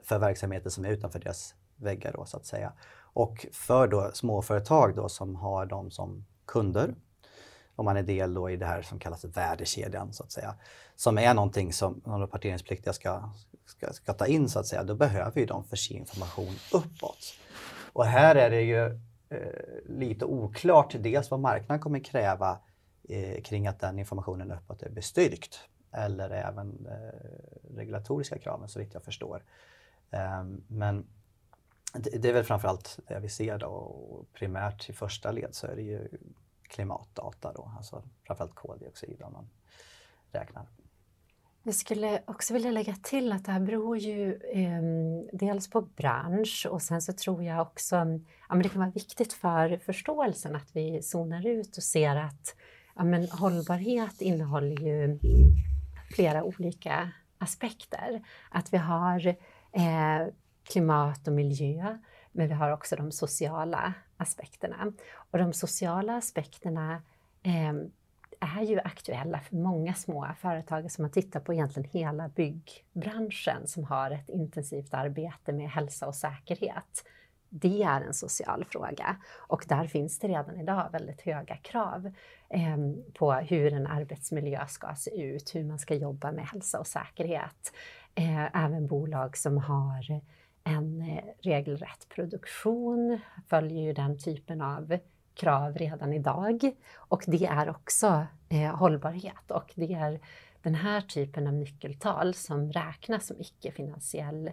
för 0.04 0.20
verksamheter 0.20 0.70
som 0.70 0.86
är 0.86 0.90
utanför 0.90 1.20
deras 1.20 1.56
väggar 1.76 2.14
då, 2.14 2.26
så 2.26 2.38
att 2.38 2.46
säga. 2.46 2.74
Och 3.14 3.46
för 3.52 3.88
då 3.88 4.12
småföretag 4.14 4.96
då 4.96 5.10
som 5.10 5.36
har 5.36 5.66
dem 5.66 5.92
som 5.92 6.26
kunder, 6.46 6.96
om 7.76 7.86
man 7.86 7.98
är 7.98 8.04
del 8.04 8.34
då 8.34 8.50
i 8.50 8.58
det 8.58 8.66
här 8.66 8.82
som 8.82 9.00
kallas 9.00 9.26
värdekedjan 9.26 10.14
så 10.14 10.24
att 10.24 10.32
säga, 10.32 10.56
som 10.96 11.18
är 11.18 11.34
någonting 11.34 11.74
som 11.74 12.02
de 12.06 12.20
rapporteringspliktiga 12.20 12.94
ska, 12.94 13.30
ska, 13.66 13.94
ska 13.94 14.14
ta 14.14 14.26
in 14.26 14.50
så 14.50 14.60
att 14.60 14.68
säga, 14.68 14.84
då 14.84 14.96
behöver 14.96 15.40
ju 15.40 15.46
de 15.46 15.64
förse 15.64 15.94
information 15.94 16.56
uppåt. 16.74 17.34
Och 17.94 18.06
här 18.06 18.36
är 18.36 18.50
det 18.50 18.62
ju 18.62 18.86
eh, 19.30 19.40
lite 19.86 20.26
oklart 20.26 20.96
dels 21.00 21.32
vad 21.32 21.40
marknaden 21.40 21.80
kommer 21.80 22.00
kräva 22.00 22.60
eh, 23.10 23.42
kring 23.42 23.68
att 23.68 23.80
den 23.80 24.00
informationen 24.00 24.52
uppåt 24.52 24.84
är 24.84 24.90
bestyrkt 24.90 25.60
eller 25.92 26.30
även 26.30 26.88
eh, 26.88 27.76
regulatoriska 27.76 28.38
kraven 28.38 28.70
så 28.70 28.80
vitt 28.80 28.94
jag 28.94 29.04
förstår. 29.04 29.44
Ehm, 30.12 30.64
men 30.68 31.08
det 31.94 32.30
är 32.30 32.34
väl 32.34 32.44
framförallt 32.44 33.00
det 33.08 33.20
vi 33.20 33.30
ser 33.30 33.58
då 33.58 33.68
och 33.68 34.34
primärt 34.34 34.90
i 34.90 34.94
första 34.94 35.32
led 35.32 35.56
så 35.56 35.68
är 35.68 35.76
det 35.76 35.82
ju 35.82 36.08
klimatdata 36.64 37.54
då, 37.54 37.72
alltså 37.78 38.04
framförallt 38.24 38.56
koldioxid 38.56 39.22
om 39.22 39.34
man 39.34 39.50
räknar. 40.32 40.68
Jag 41.64 41.76
skulle 41.76 42.22
också 42.26 42.54
vilja 42.54 42.72
lägga 42.72 42.96
till 42.96 43.32
att 43.32 43.46
det 43.46 43.52
här 43.52 43.60
beror 43.60 43.98
ju 43.98 44.34
eh, 44.34 44.82
dels 45.34 45.70
på 45.70 45.82
bransch 45.82 46.68
och 46.70 46.82
sen 46.82 47.02
så 47.02 47.14
tror 47.14 47.44
jag 47.44 47.62
också 47.62 47.96
ja, 47.96 48.56
men 48.56 48.62
det 48.62 48.70
kan 48.70 48.82
vara 48.82 48.92
viktigt 48.92 49.34
för 49.34 49.78
förståelsen 49.78 50.56
att 50.56 50.76
vi 50.76 51.02
zonar 51.02 51.48
ut 51.48 51.78
och 51.78 51.84
ser 51.84 52.16
att 52.16 52.56
ja, 52.96 53.04
men 53.04 53.30
hållbarhet 53.30 54.22
innehåller 54.22 54.82
ju 54.82 55.20
flera 56.16 56.44
olika 56.44 57.12
aspekter. 57.38 58.24
Att 58.50 58.74
vi 58.74 58.78
har 58.78 59.36
eh, 59.72 60.34
klimat 60.64 61.28
och 61.28 61.34
miljö, 61.34 61.98
men 62.32 62.48
vi 62.48 62.54
har 62.54 62.72
också 62.72 62.96
de 62.96 63.12
sociala 63.12 63.94
aspekterna. 64.18 64.94
Och 65.32 65.38
de 65.38 65.54
sociala 65.54 66.16
aspekterna 66.16 67.02
eh, 67.44 67.74
är 68.42 68.64
ju 68.64 68.80
aktuella 68.80 69.40
för 69.40 69.56
många 69.56 69.94
små 69.94 70.28
företag 70.40 70.92
som 70.92 71.02
man 71.02 71.12
tittar 71.12 71.40
på 71.40 71.54
egentligen 71.54 71.90
hela 71.92 72.28
byggbranschen 72.28 73.68
som 73.68 73.84
har 73.84 74.12
ett 74.12 74.30
intensivt 74.30 74.94
arbete 74.94 75.54
med 75.54 75.70
hälsa 75.70 76.08
och 76.08 76.16
säkerhet. 76.16 77.06
Det 77.50 77.84
är 77.84 78.02
en 78.02 78.14
social 78.14 78.66
fråga 78.66 79.16
och 79.38 79.66
där 79.68 79.88
finns 79.88 80.20
det 80.20 80.28
redan 80.28 80.60
idag 80.60 80.90
väldigt 80.92 81.22
höga 81.22 81.56
krav 81.56 82.12
eh, 82.50 82.78
på 83.14 83.34
hur 83.34 83.74
en 83.74 83.88
arbetsmiljö 83.88 84.68
ska 84.68 84.96
se 84.96 85.22
ut, 85.22 85.56
hur 85.56 85.64
man 85.64 85.80
ska 85.80 85.96
jobba 85.96 86.32
med 86.32 86.48
hälsa 86.48 86.80
och 86.80 86.88
säkerhet. 86.88 87.74
Eh, 88.16 88.64
även 88.64 88.88
bolag 88.88 89.38
som 89.38 89.58
har 89.58 90.22
en 90.64 91.02
eh, 91.02 91.24
regelrätt 91.40 92.10
produktion 92.10 93.20
följer 93.48 93.82
ju 93.82 93.94
den 93.94 94.18
typen 94.18 94.62
av 94.62 94.98
krav 95.34 95.78
redan 95.78 96.14
idag. 96.14 96.72
Och 96.96 97.24
det 97.28 97.46
är 97.46 97.70
också 97.70 98.26
eh, 98.50 98.76
hållbarhet 98.76 99.52
och 99.52 99.72
det 99.76 99.94
är 99.94 100.20
den 100.62 100.76
här 100.76 101.02
typen 101.02 101.48
av 101.48 101.54
nyckeltal 101.54 102.34
som 102.34 102.72
räknas 102.72 103.28
som 103.28 103.36
icke-finansiell 103.40 104.52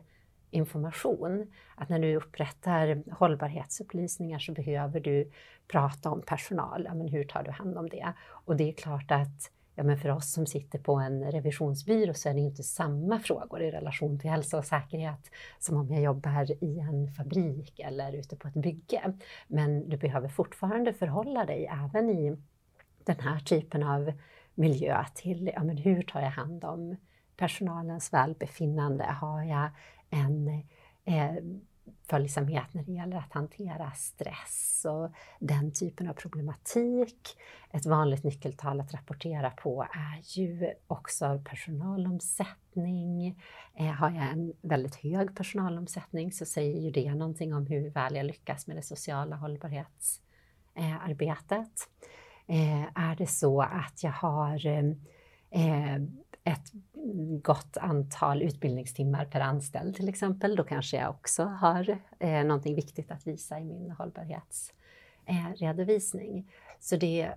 information. 0.50 1.52
Att 1.74 1.88
när 1.88 1.98
du 1.98 2.16
upprättar 2.16 3.02
hållbarhetsupplysningar 3.12 4.38
så 4.38 4.52
behöver 4.52 5.00
du 5.00 5.30
prata 5.68 6.10
om 6.10 6.22
personal. 6.22 6.82
Ja, 6.84 6.94
men 6.94 7.08
hur 7.08 7.24
tar 7.24 7.42
du 7.42 7.50
hand 7.50 7.78
om 7.78 7.88
det? 7.88 8.12
Och 8.28 8.56
det 8.56 8.68
är 8.68 8.72
klart 8.72 9.10
att 9.10 9.50
ja, 9.78 9.84
men 9.84 9.98
för 9.98 10.08
oss 10.08 10.32
som 10.32 10.46
sitter 10.46 10.78
på 10.78 10.94
en 10.94 11.32
revisionsbyrå 11.32 12.14
så 12.14 12.28
är 12.28 12.34
det 12.34 12.40
inte 12.40 12.62
samma 12.62 13.18
frågor 13.18 13.62
i 13.62 13.70
relation 13.70 14.18
till 14.18 14.30
hälsa 14.30 14.58
och 14.58 14.64
säkerhet 14.64 15.30
som 15.58 15.76
om 15.76 15.92
jag 15.92 16.02
jobbar 16.02 16.64
i 16.64 16.78
en 16.78 17.12
fabrik 17.12 17.80
eller 17.80 18.12
ute 18.12 18.36
på 18.36 18.48
ett 18.48 18.54
bygge. 18.54 19.12
Men 19.46 19.88
du 19.88 19.96
behöver 19.96 20.28
fortfarande 20.28 20.92
förhålla 20.92 21.44
dig 21.44 21.66
även 21.66 22.10
i 22.10 22.36
den 23.04 23.20
här 23.20 23.40
typen 23.40 23.82
av 23.82 24.12
miljö 24.54 25.04
till 25.14 25.50
ja, 25.54 25.64
men 25.64 25.76
hur 25.76 26.02
tar 26.02 26.20
jag 26.20 26.30
hand 26.30 26.64
om 26.64 26.96
personalens 27.36 28.12
välbefinnande? 28.12 29.04
Har 29.04 29.42
jag 29.42 29.70
en 30.10 30.48
eh, 31.04 31.34
följsamhet 32.06 32.74
när 32.74 32.82
det 32.82 32.92
gäller 32.92 33.16
att 33.16 33.32
hantera 33.32 33.90
stress 33.90 34.86
och 34.88 35.10
den 35.38 35.72
typen 35.72 36.08
av 36.08 36.12
problematik. 36.12 37.36
Ett 37.70 37.86
vanligt 37.86 38.24
nyckeltal 38.24 38.80
att 38.80 38.94
rapportera 38.94 39.50
på 39.50 39.82
är 39.82 40.38
ju 40.38 40.72
också 40.86 41.42
personalomsättning. 41.44 43.42
Eh, 43.74 43.86
har 43.86 44.10
jag 44.10 44.32
en 44.32 44.52
väldigt 44.62 44.96
hög 44.96 45.36
personalomsättning 45.36 46.32
så 46.32 46.44
säger 46.44 46.80
ju 46.80 46.90
det 46.90 47.14
någonting 47.14 47.54
om 47.54 47.66
hur 47.66 47.90
väl 47.90 48.16
jag 48.16 48.26
lyckas 48.26 48.66
med 48.66 48.76
det 48.76 48.82
sociala 48.82 49.36
hållbarhetsarbetet. 49.36 51.88
Eh, 52.46 52.82
är 52.94 53.16
det 53.16 53.26
så 53.26 53.62
att 53.62 54.02
jag 54.02 54.12
har 54.12 54.66
eh, 54.66 54.92
ett 56.48 56.72
gott 57.42 57.76
antal 57.76 58.42
utbildningstimmar 58.42 59.24
per 59.24 59.40
anställd 59.40 59.96
till 59.96 60.08
exempel, 60.08 60.56
då 60.56 60.64
kanske 60.64 60.96
jag 60.96 61.10
också 61.10 61.44
har 61.44 61.98
eh, 62.18 62.44
någonting 62.44 62.74
viktigt 62.74 63.10
att 63.10 63.26
visa 63.26 63.60
i 63.60 63.64
min 63.64 63.90
hållbarhetsredovisning. 63.90 66.38
Eh, 66.38 66.44
så 66.80 66.96
det, 66.96 67.30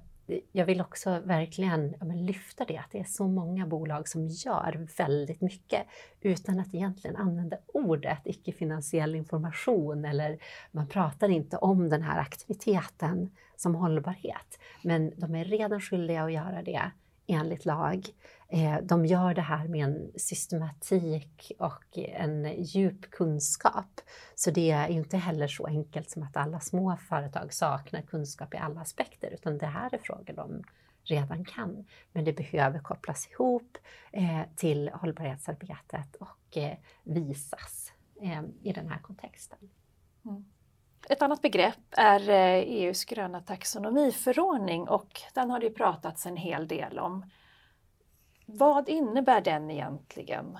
jag 0.52 0.66
vill 0.66 0.82
också 0.82 1.20
verkligen 1.20 1.96
ja, 2.00 2.06
lyfta 2.06 2.66
det, 2.66 2.78
att 2.78 2.92
det 2.92 3.00
är 3.00 3.04
så 3.04 3.28
många 3.28 3.68
bolag 3.68 4.08
som 4.08 4.28
gör 4.28 4.88
väldigt 4.98 5.42
mycket 5.42 5.82
utan 6.22 6.60
att 6.60 6.74
egentligen 6.74 7.16
använda 7.16 7.58
ordet 7.68 8.22
icke-finansiell 8.26 9.16
information 9.16 10.06
eller 10.06 10.38
man 10.72 10.88
pratar 10.88 11.30
inte 11.30 11.58
om 11.58 11.90
den 11.90 12.02
här 12.02 12.20
aktiviteten 12.20 13.36
som 13.56 13.76
hållbarhet. 13.76 14.60
Men 14.84 15.14
de 15.18 15.36
är 15.36 15.46
redan 15.46 15.82
skyldiga 15.82 16.24
att 16.24 16.34
göra 16.34 16.64
det 16.64 16.92
enligt 17.28 17.66
lag. 17.66 18.06
Eh, 18.54 18.78
de 18.84 19.06
gör 19.06 19.34
det 19.34 19.42
här 19.42 19.68
med 19.68 19.86
en 19.86 20.12
systematik 20.16 21.52
och 21.60 21.98
en 21.98 22.64
djup 22.64 23.12
kunskap. 23.12 24.02
Så 24.36 24.52
det 24.52 24.72
är 24.72 24.88
inte 24.88 25.18
heller 25.18 25.48
så 25.48 25.68
enkelt 25.68 26.10
som 26.10 26.24
att 26.24 26.38
alla 26.38 26.60
små 26.60 26.98
företag 27.10 27.54
saknar 27.54 28.02
kunskap 28.02 28.54
i 28.54 28.58
alla 28.58 28.82
aspekter, 28.82 29.32
utan 29.32 29.58
det 29.58 29.66
här 29.66 29.94
är 29.94 29.98
frågor 29.98 30.34
de 30.34 30.64
redan 31.04 31.46
kan. 31.46 31.86
Men 32.12 32.26
det 32.26 32.34
behöver 32.34 32.80
kopplas 32.80 33.28
ihop 33.32 33.78
eh, 34.12 34.42
till 34.56 34.90
hållbarhetsarbetet 34.94 36.16
och 36.16 36.58
eh, 36.58 36.78
visas 37.04 37.94
i 38.64 38.72
den 38.74 38.90
här 38.90 39.00
kontexten. 39.00 39.60
Mm. 40.26 40.46
Ett 41.10 41.22
annat 41.22 41.42
begrepp 41.42 41.86
är 41.92 42.30
EUs 42.30 43.06
gröna 43.06 43.42
taxonomiförordning 43.42 44.88
och 44.88 45.22
den 45.34 45.50
har 45.50 45.60
det 45.60 45.70
pratats 45.70 46.26
en 46.26 46.38
hel 46.38 46.68
del 46.68 47.00
om. 47.00 47.26
Vad 48.54 48.90
innebär 48.90 49.42
den 49.42 49.72
egentligen? 49.72 50.58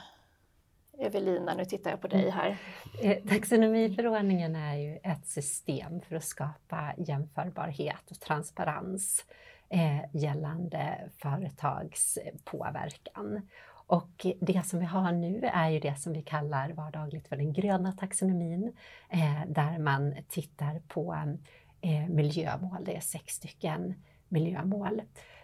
Evelina, 1.00 1.54
nu 1.54 1.66
tittar 1.66 1.92
jag 1.92 2.02
på 2.02 2.08
dig 2.08 2.30
här. 2.30 2.58
Eh, 3.02 3.18
taxonomiförordningen 3.28 4.56
är 4.56 4.76
ju 4.76 5.00
ett 5.04 5.28
system 5.28 6.02
för 6.02 6.16
att 6.16 6.24
skapa 6.24 6.94
jämförbarhet 6.98 8.12
och 8.12 8.20
transparens 8.20 9.26
eh, 9.70 10.00
gällande 10.14 11.10
företags 11.18 12.18
påverkan. 12.44 13.42
Och 13.88 14.26
det 14.42 14.66
som 14.66 14.80
vi 14.80 14.86
har 14.86 15.12
nu 15.12 15.40
är 15.54 15.70
ju 15.70 15.80
det 15.80 15.96
som 15.96 16.14
vi 16.14 16.22
kallar 16.22 16.70
vardagligt 16.70 17.28
för 17.28 17.36
den 17.36 17.54
gröna 17.54 17.92
taxonomin, 17.92 18.74
eh, 19.10 19.42
där 19.48 19.80
man 19.80 20.16
tittar 20.30 20.82
på 20.88 21.36
eh, 21.82 22.08
miljömål. 22.10 22.84
Det 22.86 22.96
är 22.96 23.02
sex 23.02 23.34
stycken 23.34 23.94
miljömål 24.28 25.02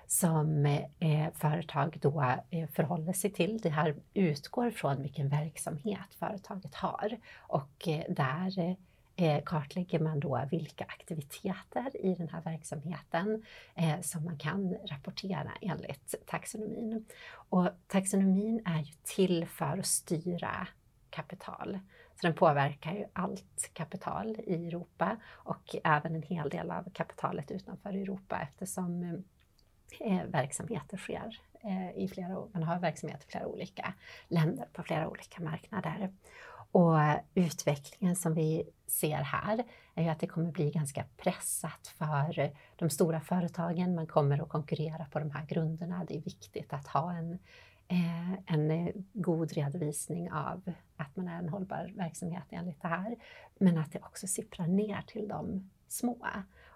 som 0.07 0.65
eh, 0.99 1.33
företag 1.33 1.97
då 2.01 2.21
eh, 2.49 2.67
förhåller 2.69 3.13
sig 3.13 3.31
till. 3.31 3.57
Det 3.57 3.69
här 3.69 3.95
utgår 4.13 4.71
från 4.71 5.01
vilken 5.01 5.29
verksamhet 5.29 6.13
företaget 6.19 6.75
har 6.75 7.17
och 7.37 7.87
eh, 7.87 8.03
där 8.09 8.75
eh, 9.15 9.43
kartlägger 9.43 9.99
man 9.99 10.19
då 10.19 10.41
vilka 10.51 10.83
aktiviteter 10.83 12.05
i 12.05 12.15
den 12.15 12.29
här 12.29 12.41
verksamheten 12.41 13.43
eh, 13.75 14.01
som 14.01 14.25
man 14.25 14.37
kan 14.37 14.75
rapportera 14.85 15.51
enligt 15.61 16.15
taxonomin. 16.25 17.05
Och 17.29 17.69
taxonomin 17.87 18.61
är 18.65 18.79
ju 18.79 18.93
till 19.03 19.45
för 19.45 19.77
att 19.77 19.85
styra 19.85 20.67
kapital. 21.09 21.79
Så 22.15 22.27
den 22.27 22.35
påverkar 22.35 22.93
ju 22.93 23.05
allt 23.13 23.69
kapital 23.73 24.35
i 24.43 24.67
Europa 24.67 25.17
och 25.27 25.75
även 25.83 26.15
en 26.15 26.23
hel 26.23 26.49
del 26.49 26.71
av 26.71 26.89
kapitalet 26.93 27.51
utanför 27.51 27.89
Europa 27.89 28.39
eftersom 28.41 29.03
eh, 29.03 29.19
eh, 29.99 30.23
verksamheter 30.23 30.97
sker 30.97 31.39
eh, 31.61 32.03
i 32.03 32.07
flera, 32.07 32.47
man 32.51 32.63
har 32.63 32.79
verksamhet 32.79 33.23
i 33.23 33.31
flera 33.31 33.47
olika 33.47 33.93
länder 34.27 34.65
på 34.73 34.83
flera 34.83 35.09
olika 35.09 35.43
marknader. 35.43 36.11
Och 36.71 36.97
utvecklingen 37.33 38.15
som 38.15 38.33
vi 38.33 38.63
ser 38.87 39.17
här 39.17 39.63
är 39.95 40.03
ju 40.03 40.09
att 40.09 40.19
det 40.19 40.27
kommer 40.27 40.51
bli 40.51 40.71
ganska 40.71 41.05
pressat 41.17 41.87
för 41.97 42.51
de 42.75 42.89
stora 42.89 43.19
företagen. 43.19 43.95
Man 43.95 44.07
kommer 44.07 44.41
att 44.41 44.49
konkurrera 44.49 45.05
på 45.11 45.19
de 45.19 45.31
här 45.31 45.45
grunderna. 45.45 46.05
Det 46.07 46.17
är 46.17 46.21
viktigt 46.21 46.73
att 46.73 46.87
ha 46.87 47.13
en, 47.13 47.39
eh, 47.87 48.33
en 48.33 48.71
eh, 48.71 48.93
god 49.13 49.51
redovisning 49.51 50.31
av 50.31 50.73
att 50.97 51.15
man 51.15 51.27
är 51.27 51.39
en 51.39 51.49
hållbar 51.49 51.93
verksamhet 51.95 52.43
enligt 52.49 52.81
det 52.81 52.87
här. 52.87 53.15
Men 53.57 53.77
att 53.77 53.91
det 53.91 53.99
också 53.99 54.27
sipprar 54.27 54.67
ner 54.67 55.01
till 55.07 55.27
de 55.27 55.69
små 55.87 56.17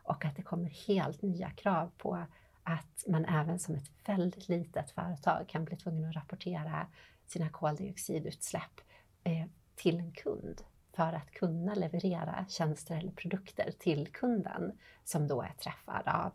och 0.04 0.26
att 0.26 0.36
det 0.36 0.42
kommer 0.42 0.70
helt 0.88 1.22
nya 1.22 1.50
krav 1.50 1.92
på 1.98 2.24
att 2.64 3.04
man 3.08 3.26
även 3.26 3.60
som 3.60 3.76
ett 3.76 3.92
väldigt 4.06 4.50
litet 4.50 4.92
företag 4.92 5.46
kan 5.48 5.66
bli 5.66 5.78
tvungen 5.78 6.10
att 6.10 6.16
rapportera 6.16 6.88
sina 7.28 7.50
koldioxidutsläpp 7.50 8.82
eh, 9.24 9.46
till 9.76 10.00
en 10.00 10.12
kund 10.12 10.62
för 10.94 11.14
att 11.14 11.32
kunna 11.32 11.74
leverera 11.74 12.46
tjänster 12.50 12.98
eller 12.98 13.12
produkter 13.12 13.72
till 13.80 14.08
kunden 14.08 14.80
som 15.04 15.28
då 15.28 15.42
är 15.42 15.54
träffad 15.54 16.08
av 16.08 16.32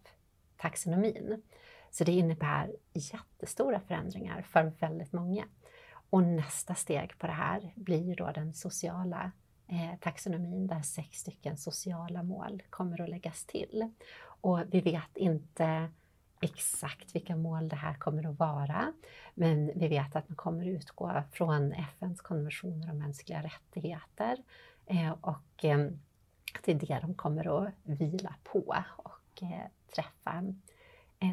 taxonomin. 0.56 1.42
Så 1.90 2.04
det 2.04 2.12
innebär 2.12 2.76
jättestora 2.92 3.80
förändringar 3.80 4.42
för 4.42 4.73
väldigt 4.80 5.12
många. 5.12 5.45
Och 6.11 6.23
nästa 6.23 6.75
steg 6.75 7.18
på 7.18 7.26
det 7.26 7.33
här 7.33 7.73
blir 7.75 8.16
då 8.16 8.30
den 8.30 8.54
sociala 8.54 9.33
eh, 9.68 9.99
taxonomin 10.00 10.66
där 10.66 10.83
sex 10.83 11.18
stycken 11.18 11.56
sociala 11.56 12.23
mål 12.23 12.62
kommer 12.71 13.00
att 13.00 13.09
läggas 13.09 13.45
till. 13.45 13.90
Och 14.40 14.61
vi 14.71 14.80
vet 14.80 15.16
inte 15.16 15.90
exakt 16.40 17.14
vilka 17.14 17.36
mål 17.36 17.68
det 17.68 17.76
här 17.76 17.94
kommer 17.94 18.30
att 18.30 18.38
vara. 18.38 18.92
Men 19.34 19.72
vi 19.74 19.88
vet 19.88 20.16
att 20.16 20.28
man 20.28 20.36
kommer 20.36 20.62
att 20.62 20.82
utgå 20.82 21.22
från 21.32 21.72
FNs 21.72 22.20
konventioner 22.20 22.90
om 22.90 22.98
mänskliga 22.98 23.42
rättigheter 23.42 24.36
eh, 24.86 25.10
och 25.20 25.64
eh, 25.64 25.88
det 26.64 26.72
är 26.72 26.74
det 26.74 26.98
de 27.02 27.14
kommer 27.14 27.66
att 27.66 27.72
vila 27.82 28.34
på 28.44 28.74
och 28.96 29.42
eh, 29.42 29.66
träffa, 29.94 30.44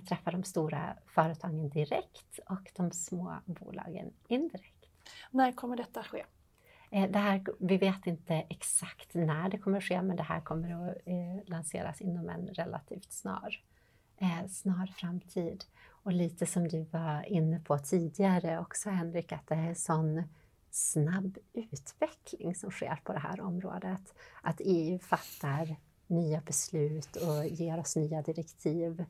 träffa 0.07 0.31
de 0.31 0.43
stora 0.43 0.97
företagen 1.05 1.69
direkt 1.69 2.39
och 2.49 2.71
de 2.75 2.91
små 2.91 3.35
bolagen 3.45 4.11
indirekt. 4.27 4.85
När 5.31 5.51
kommer 5.51 5.75
detta 5.77 6.03
ske? 6.03 6.25
Det 6.89 7.19
här, 7.19 7.43
vi 7.59 7.77
vet 7.77 8.07
inte 8.07 8.33
exakt 8.33 9.13
när 9.13 9.49
det 9.49 9.57
kommer 9.57 9.77
att 9.77 9.83
ske, 9.83 10.01
men 10.01 10.17
det 10.17 10.23
här 10.23 10.41
kommer 10.41 10.89
att 10.89 10.97
lanseras 11.49 12.01
inom 12.01 12.29
en 12.29 12.47
relativt 12.47 13.11
snar 13.13 13.59
eh, 14.17 14.47
snar 14.49 14.87
framtid. 14.87 15.63
Och 16.03 16.13
lite 16.13 16.45
som 16.45 16.67
du 16.67 16.83
var 16.83 17.23
inne 17.23 17.59
på 17.59 17.77
tidigare 17.77 18.59
också 18.59 18.89
Henrik, 18.89 19.31
att 19.31 19.47
det 19.47 19.55
är 19.55 19.73
sån 19.73 20.23
snabb 20.71 21.37
utveckling 21.53 22.55
som 22.55 22.71
sker 22.71 22.99
på 23.03 23.13
det 23.13 23.19
här 23.19 23.41
området. 23.41 24.13
Att 24.41 24.61
EU 24.65 24.99
fattar 24.99 25.75
nya 26.07 26.41
beslut 26.41 27.15
och 27.15 27.45
ger 27.45 27.79
oss 27.79 27.95
nya 27.95 28.21
direktiv 28.21 29.05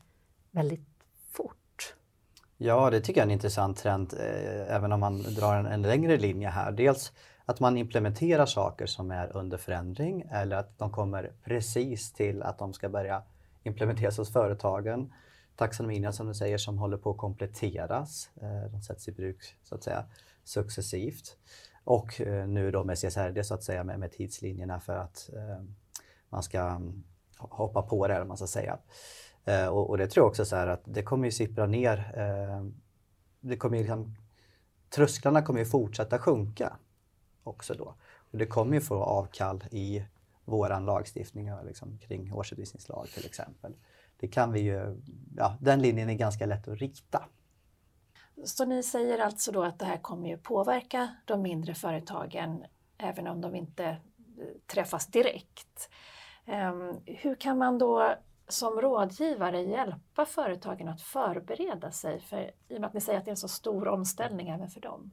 väldigt 0.50 0.88
fort. 1.30 1.94
Ja, 2.56 2.90
det 2.90 3.00
tycker 3.00 3.20
jag 3.20 3.26
är 3.26 3.28
en 3.28 3.32
intressant 3.32 3.78
trend, 3.78 4.14
eh, 4.20 4.74
även 4.76 4.92
om 4.92 5.00
man 5.00 5.22
drar 5.22 5.56
en, 5.56 5.66
en 5.66 5.82
längre 5.82 6.16
linje 6.16 6.48
här. 6.48 6.72
Dels 6.72 7.12
att 7.44 7.60
man 7.60 7.76
implementerar 7.76 8.46
saker 8.46 8.86
som 8.86 9.10
är 9.10 9.36
under 9.36 9.58
förändring 9.58 10.24
eller 10.30 10.56
att 10.56 10.78
de 10.78 10.90
kommer 10.90 11.32
precis 11.44 12.12
till 12.12 12.42
att 12.42 12.58
de 12.58 12.72
ska 12.72 12.88
börja 12.88 13.22
implementeras 13.64 14.18
hos 14.18 14.32
företagen. 14.32 15.12
Taxonomierna 15.56 16.12
som 16.12 16.26
du 16.26 16.34
säger 16.34 16.58
som 16.58 16.78
håller 16.78 16.96
på 16.96 17.10
att 17.10 17.16
kompletteras. 17.16 18.30
Eh, 18.42 18.70
de 18.72 18.82
sätts 18.82 19.08
i 19.08 19.12
bruk 19.12 19.56
så 19.62 19.74
att 19.74 19.82
säga 19.82 20.04
successivt. 20.44 21.36
Och 21.84 22.20
eh, 22.20 22.48
nu 22.48 22.70
då 22.70 22.84
med 22.84 22.98
CSRD 22.98 23.44
så 23.44 23.54
att 23.54 23.62
säga 23.62 23.84
med, 23.84 23.98
med 23.98 24.12
tidslinjerna 24.12 24.80
för 24.80 24.96
att 24.96 25.30
eh, 25.32 25.64
man 26.28 26.42
ska 26.42 26.60
mm, 26.60 27.04
hoppa 27.38 27.82
på 27.82 28.08
det, 28.08 28.24
man 28.24 28.36
ska 28.36 28.46
säga. 28.46 28.78
Eh, 29.44 29.66
och, 29.66 29.90
och, 29.90 29.98
det 29.98 30.06
tror 30.06 30.24
jag 30.24 30.30
också 30.30 30.44
så 30.44 30.56
här 30.56 30.66
att 30.66 30.82
det 30.84 31.02
kommer 31.02 31.24
ju 31.24 31.32
sippra 31.32 31.66
ner. 31.66 32.12
Eh, 32.16 32.66
det 33.40 33.56
kommer 33.56 33.76
ju 33.76 33.82
liksom, 33.82 34.16
trösklarna 34.90 35.42
kommer 35.42 35.60
ju 35.60 35.66
fortsätta 35.66 36.18
sjunka 36.18 36.76
också 37.42 37.74
då. 37.74 37.94
Och 38.30 38.38
det 38.38 38.46
kommer 38.46 38.74
ju 38.74 38.80
få 38.80 39.02
avkall 39.02 39.64
i 39.70 40.04
våran 40.44 40.84
lagstiftning 40.84 41.50
liksom, 41.64 41.98
kring 41.98 42.32
årsredovisningslag 42.32 43.06
till 43.06 43.26
exempel. 43.26 43.74
Det 44.16 44.28
kan 44.28 44.52
vi 44.52 44.60
ju, 44.60 45.02
ja, 45.36 45.56
den 45.60 45.82
linjen 45.82 46.10
är 46.10 46.14
ganska 46.14 46.46
lätt 46.46 46.68
att 46.68 46.78
rikta. 46.78 47.28
Så 48.44 48.64
ni 48.64 48.82
säger 48.82 49.18
alltså 49.18 49.52
då 49.52 49.62
att 49.62 49.78
det 49.78 49.84
här 49.84 49.98
kommer 49.98 50.28
ju 50.28 50.38
påverka 50.38 51.16
de 51.24 51.42
mindre 51.42 51.74
företagen 51.74 52.64
även 52.98 53.26
om 53.26 53.40
de 53.40 53.54
inte 53.54 53.84
eh, 53.84 53.98
träffas 54.66 55.06
direkt. 55.06 55.90
Ehm, 56.46 56.96
hur 57.06 57.34
kan 57.34 57.58
man 57.58 57.78
då 57.78 58.14
som 58.48 58.80
rådgivare 58.80 59.62
hjälpa 59.62 60.26
företagen 60.26 60.88
att 60.88 61.02
förbereda 61.02 61.90
sig? 61.90 62.20
För, 62.20 62.50
I 62.68 62.76
och 62.76 62.80
med 62.80 62.88
att 62.88 62.94
ni 62.94 63.00
säger 63.00 63.18
att 63.18 63.24
det 63.24 63.28
är 63.28 63.32
en 63.32 63.36
så 63.36 63.48
stor 63.48 63.88
omställning 63.88 64.48
även 64.48 64.70
för 64.70 64.80
dem. 64.80 65.10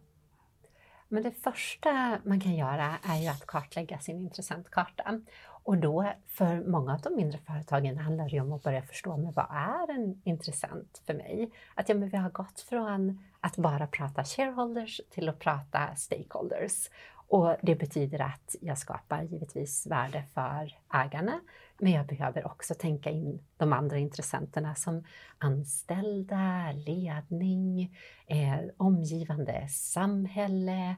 Men 1.11 1.23
det 1.23 1.31
första 1.31 2.19
man 2.23 2.39
kan 2.39 2.55
göra 2.55 2.97
är 3.03 3.21
ju 3.21 3.27
att 3.27 3.47
kartlägga 3.47 3.99
sin 3.99 4.21
intressentkarta. 4.21 5.21
Och 5.63 5.77
då 5.77 6.13
för 6.27 6.69
många 6.69 6.93
av 6.93 7.01
de 7.01 7.15
mindre 7.15 7.37
företagen 7.37 7.97
handlar 7.97 8.29
det 8.29 8.39
om 8.39 8.51
att 8.51 8.63
börja 8.63 8.81
förstå 8.81 9.17
men 9.17 9.31
vad 9.31 9.47
är 9.51 9.91
en 9.95 10.21
intressent 10.23 11.01
för 11.05 11.13
mig? 11.13 11.51
Att 11.75 11.89
ja, 11.89 11.95
men 11.95 12.09
vi 12.09 12.17
har 12.17 12.29
gått 12.29 12.61
från 12.61 13.23
att 13.39 13.57
bara 13.57 13.87
prata 13.87 14.23
shareholders 14.23 15.01
till 15.09 15.29
att 15.29 15.39
prata 15.39 15.95
stakeholders. 15.95 16.89
Och 17.27 17.55
det 17.61 17.75
betyder 17.75 18.21
att 18.21 18.55
jag 18.61 18.77
skapar 18.77 19.21
givetvis 19.21 19.87
värde 19.87 20.23
för 20.33 20.77
ägarna, 20.93 21.39
men 21.81 21.91
jag 21.91 22.05
behöver 22.05 22.45
också 22.45 22.73
tänka 22.73 23.09
in 23.09 23.39
de 23.57 23.73
andra 23.73 23.97
intressenterna 23.97 24.75
som 24.75 25.03
anställda, 25.37 26.71
ledning, 26.71 27.95
eh, 28.27 28.59
omgivande 28.77 29.67
samhälle, 29.69 30.95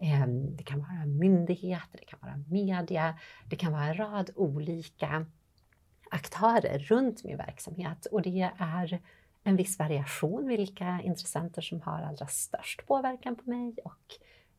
eh, 0.00 0.26
det 0.26 0.62
kan 0.64 0.78
vara 0.78 1.06
myndigheter, 1.06 1.98
det 1.98 2.04
kan 2.04 2.18
vara 2.22 2.44
media, 2.50 3.18
det 3.50 3.56
kan 3.56 3.72
vara 3.72 3.84
en 3.84 3.94
rad 3.94 4.30
olika 4.34 5.26
aktörer 6.10 6.78
runt 6.78 7.24
min 7.24 7.36
verksamhet. 7.36 8.06
Och 8.06 8.22
det 8.22 8.50
är 8.58 9.00
en 9.44 9.56
viss 9.56 9.78
variation 9.78 10.48
vilka 10.48 11.00
intressenter 11.04 11.62
som 11.62 11.80
har 11.80 12.02
allra 12.02 12.26
störst 12.26 12.86
påverkan 12.86 13.36
på 13.36 13.50
mig 13.50 13.76
och 13.84 14.14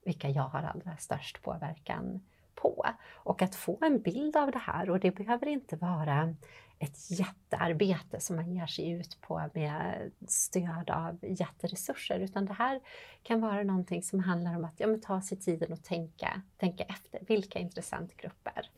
vilka 0.06 0.30
jag 0.30 0.44
har 0.44 0.64
allra 0.64 0.98
störst 0.98 1.42
påverkan 1.42 2.22
på. 2.56 2.86
Och 3.14 3.42
att 3.42 3.56
få 3.56 3.78
en 3.82 4.02
bild 4.02 4.36
av 4.36 4.52
det 4.52 4.60
här 4.60 4.90
och 4.90 5.00
det 5.00 5.12
behöver 5.12 5.48
inte 5.48 5.76
vara 5.76 6.36
ett 6.80 7.12
jättearbete 7.12 8.20
som 8.20 8.36
man 8.36 8.52
ger 8.52 8.66
sig 8.66 8.90
ut 8.90 9.22
på 9.22 9.50
med 9.54 10.12
stöd 10.28 10.90
av 10.90 11.20
jätteresurser 11.22 12.20
utan 12.20 12.46
det 12.46 12.54
här 12.54 12.82
kan 13.24 13.42
vara 13.42 13.64
någonting 13.64 14.04
som 14.04 14.20
handlar 14.20 14.56
om 14.56 14.66
att 14.66 14.80
ja, 14.80 14.98
ta 15.04 15.22
sig 15.22 15.40
tiden 15.40 15.74
och 15.74 15.84
tänka, 15.84 16.42
tänka 16.58 16.84
efter. 16.84 17.20
Vilka 17.28 17.60
intressentgrupper 17.60 18.70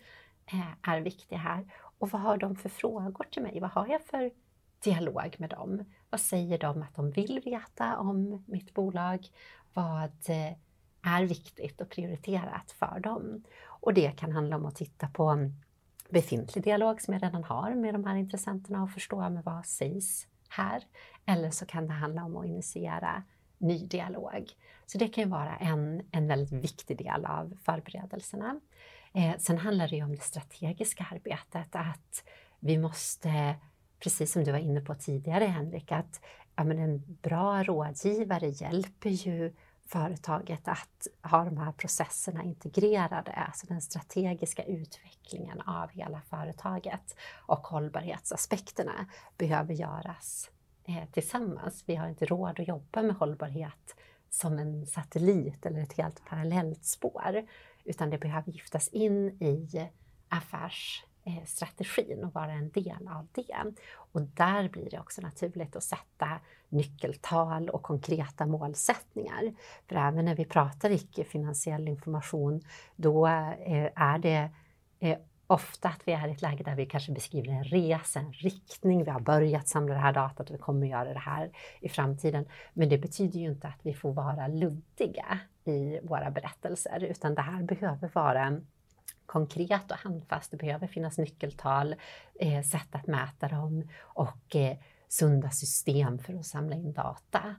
eh, 0.45 0.91
är 0.91 1.01
viktiga 1.01 1.37
här? 1.37 1.73
Och 1.99 2.09
vad 2.09 2.21
har 2.21 2.37
de 2.37 2.55
för 2.55 2.69
frågor 2.69 3.25
till 3.31 3.41
mig? 3.41 3.59
Vad 3.59 3.69
har 3.69 3.87
jag 3.87 4.01
för 4.01 4.31
dialog 4.83 5.35
med 5.37 5.49
dem? 5.49 5.83
Vad 6.09 6.21
säger 6.21 6.57
de 6.57 6.81
att 6.81 6.95
de 6.95 7.11
vill 7.11 7.41
veta 7.45 7.97
om 7.97 8.43
mitt 8.47 8.73
bolag? 8.73 9.27
Vad 9.73 10.29
eh, 10.29 10.57
är 11.01 11.23
viktigt 11.23 11.81
och 11.81 11.89
prioriterat 11.89 12.71
för 12.71 12.99
dem. 12.99 13.43
Och 13.79 13.93
det 13.93 14.17
kan 14.17 14.31
handla 14.31 14.55
om 14.55 14.65
att 14.65 14.75
titta 14.75 15.07
på 15.07 15.29
mm, 15.29 15.53
befintlig 16.09 16.63
dialog 16.63 17.01
som 17.01 17.13
jag 17.13 17.23
redan 17.23 17.43
har 17.43 17.75
med 17.75 17.93
de 17.93 18.05
här 18.05 18.15
intressenterna 18.15 18.83
och 18.83 18.91
förstå 18.91 19.29
med 19.29 19.43
vad 19.43 19.65
sägs 19.65 20.27
här. 20.49 20.83
Eller 21.25 21.51
så 21.51 21.65
kan 21.65 21.87
det 21.87 21.93
handla 21.93 22.23
om 22.23 22.37
att 22.37 22.45
initiera 22.45 23.23
ny 23.57 23.87
dialog. 23.87 24.51
Så 24.85 24.97
det 24.97 25.07
kan 25.07 25.23
ju 25.23 25.29
vara 25.29 25.55
en, 25.55 26.01
en 26.11 26.27
väldigt 26.27 26.63
viktig 26.63 26.97
del 26.97 27.25
av 27.25 27.57
förberedelserna. 27.63 28.59
Eh, 29.13 29.37
sen 29.39 29.57
handlar 29.57 29.87
det 29.87 29.95
ju 29.95 30.03
om 30.03 30.15
det 30.15 30.21
strategiska 30.21 31.07
arbetet, 31.11 31.75
att 31.75 32.23
vi 32.59 32.77
måste, 32.77 33.55
precis 33.99 34.31
som 34.31 34.43
du 34.43 34.51
var 34.51 34.59
inne 34.59 34.81
på 34.81 34.95
tidigare 34.95 35.45
Henrik, 35.45 35.91
att 35.91 36.21
ja, 36.55 36.63
men 36.63 36.79
en 36.79 37.17
bra 37.21 37.63
rådgivare 37.63 38.47
hjälper 38.47 39.09
ju 39.09 39.53
företaget 39.87 40.67
att 40.67 41.07
ha 41.21 41.45
de 41.45 41.57
här 41.57 41.71
processerna 41.71 42.43
integrerade, 42.43 43.31
alltså 43.31 43.67
den 43.67 43.81
strategiska 43.81 44.63
utvecklingen 44.63 45.61
av 45.61 45.89
hela 45.89 46.21
företaget 46.21 47.15
och 47.35 47.67
hållbarhetsaspekterna 47.67 49.05
behöver 49.37 49.73
göras 49.73 50.49
eh, 50.83 51.09
tillsammans. 51.11 51.83
Vi 51.85 51.95
har 51.95 52.07
inte 52.07 52.25
råd 52.25 52.59
att 52.59 52.67
jobba 52.67 53.01
med 53.01 53.15
hållbarhet 53.15 53.95
som 54.29 54.59
en 54.59 54.85
satellit 54.85 55.65
eller 55.65 55.79
ett 55.79 55.93
helt 55.93 56.25
parallellt 56.25 56.85
spår, 56.85 57.45
utan 57.83 58.09
det 58.09 58.17
behöver 58.17 58.51
giftas 58.51 58.87
in 58.87 59.27
i 59.43 59.89
affärs 60.29 61.03
Eh, 61.27 61.45
strategin 61.45 62.23
och 62.23 62.33
vara 62.33 62.51
en 62.51 62.69
del 62.69 63.07
av 63.07 63.27
det. 63.31 63.73
Och 63.95 64.21
där 64.21 64.69
blir 64.69 64.89
det 64.89 64.99
också 64.99 65.21
naturligt 65.21 65.75
att 65.75 65.83
sätta 65.83 66.39
nyckeltal 66.69 67.69
och 67.69 67.81
konkreta 67.81 68.45
målsättningar. 68.45 69.53
För 69.87 69.95
även 69.95 70.25
när 70.25 70.35
vi 70.35 70.45
pratar 70.45 70.89
icke-finansiell 70.89 71.87
information, 71.87 72.61
då 72.95 73.27
eh, 73.27 73.89
är 73.95 74.17
det 74.17 74.49
eh, 74.99 75.17
ofta 75.47 75.89
att 75.89 76.07
vi 76.07 76.11
är 76.11 76.27
i 76.27 76.31
ett 76.31 76.41
läge 76.41 76.63
där 76.63 76.75
vi 76.75 76.85
kanske 76.85 77.11
beskriver 77.11 77.49
en 77.49 77.63
resa, 77.63 78.19
en 78.19 78.33
riktning, 78.33 79.03
vi 79.03 79.11
har 79.11 79.19
börjat 79.19 79.67
samla 79.67 79.93
det 79.93 79.99
här 79.99 80.13
datat 80.13 80.49
och 80.49 80.55
vi 80.55 80.59
kommer 80.59 80.87
göra 80.87 81.13
det 81.13 81.19
här 81.19 81.51
i 81.79 81.89
framtiden. 81.89 82.45
Men 82.73 82.89
det 82.89 82.97
betyder 82.97 83.39
ju 83.39 83.45
inte 83.51 83.67
att 83.67 83.79
vi 83.81 83.93
får 83.93 84.13
vara 84.13 84.47
luddiga 84.47 85.39
i 85.63 85.99
våra 86.03 86.31
berättelser, 86.31 87.03
utan 87.03 87.35
det 87.35 87.41
här 87.41 87.63
behöver 87.63 88.09
vara 88.13 88.61
konkret 89.27 89.91
och 89.91 89.97
handfast. 89.97 90.51
Det 90.51 90.57
behöver 90.57 90.87
finnas 90.87 91.17
nyckeltal, 91.17 91.95
eh, 92.39 92.63
sätt 92.63 92.87
att 92.91 93.07
mäta 93.07 93.47
dem 93.47 93.89
och 93.99 94.55
eh, 94.55 94.77
sunda 95.07 95.49
system 95.49 96.19
för 96.19 96.33
att 96.33 96.45
samla 96.45 96.75
in 96.75 96.93
data. 96.93 97.55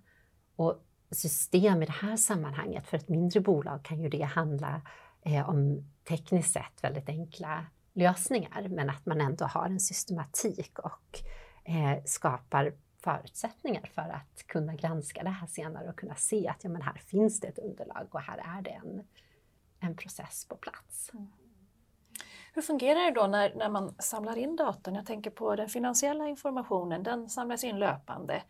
Och 0.56 0.84
system 1.10 1.82
i 1.82 1.86
det 1.86 1.92
här 1.92 2.16
sammanhanget, 2.16 2.86
för 2.86 2.96
ett 2.96 3.08
mindre 3.08 3.40
bolag 3.40 3.82
kan 3.84 4.00
ju 4.00 4.08
det 4.08 4.22
handla 4.22 4.82
eh, 5.22 5.48
om 5.48 5.90
tekniskt 6.08 6.52
sett 6.52 6.84
väldigt 6.84 7.08
enkla 7.08 7.66
lösningar, 7.92 8.68
men 8.68 8.90
att 8.90 9.06
man 9.06 9.20
ändå 9.20 9.44
har 9.44 9.66
en 9.66 9.80
systematik 9.80 10.78
och 10.78 11.20
eh, 11.64 12.04
skapar 12.04 12.72
förutsättningar 12.98 13.90
för 13.94 14.02
att 14.02 14.46
kunna 14.46 14.74
granska 14.74 15.22
det 15.22 15.30
här 15.30 15.46
senare 15.46 15.88
och 15.88 15.98
kunna 15.98 16.14
se 16.14 16.48
att 16.48 16.64
ja, 16.64 16.70
men 16.70 16.82
här 16.82 16.94
finns 16.94 17.40
det 17.40 17.48
ett 17.48 17.58
underlag 17.58 18.06
och 18.10 18.20
här 18.20 18.58
är 18.58 18.62
det 18.62 18.70
en, 18.70 19.06
en 19.80 19.96
process 19.96 20.46
på 20.48 20.56
plats. 20.56 21.10
Mm. 21.14 21.26
Hur 22.58 22.62
fungerar 22.62 23.00
det 23.00 23.20
då 23.20 23.26
när, 23.26 23.54
när 23.54 23.68
man 23.68 23.94
samlar 23.98 24.38
in 24.38 24.56
datan? 24.56 24.94
Jag 24.94 25.06
tänker 25.06 25.30
på 25.30 25.56
den 25.56 25.68
finansiella 25.68 26.28
informationen, 26.28 27.02
den 27.02 27.28
samlas 27.28 27.64
in 27.64 27.78
löpande. 27.78 28.42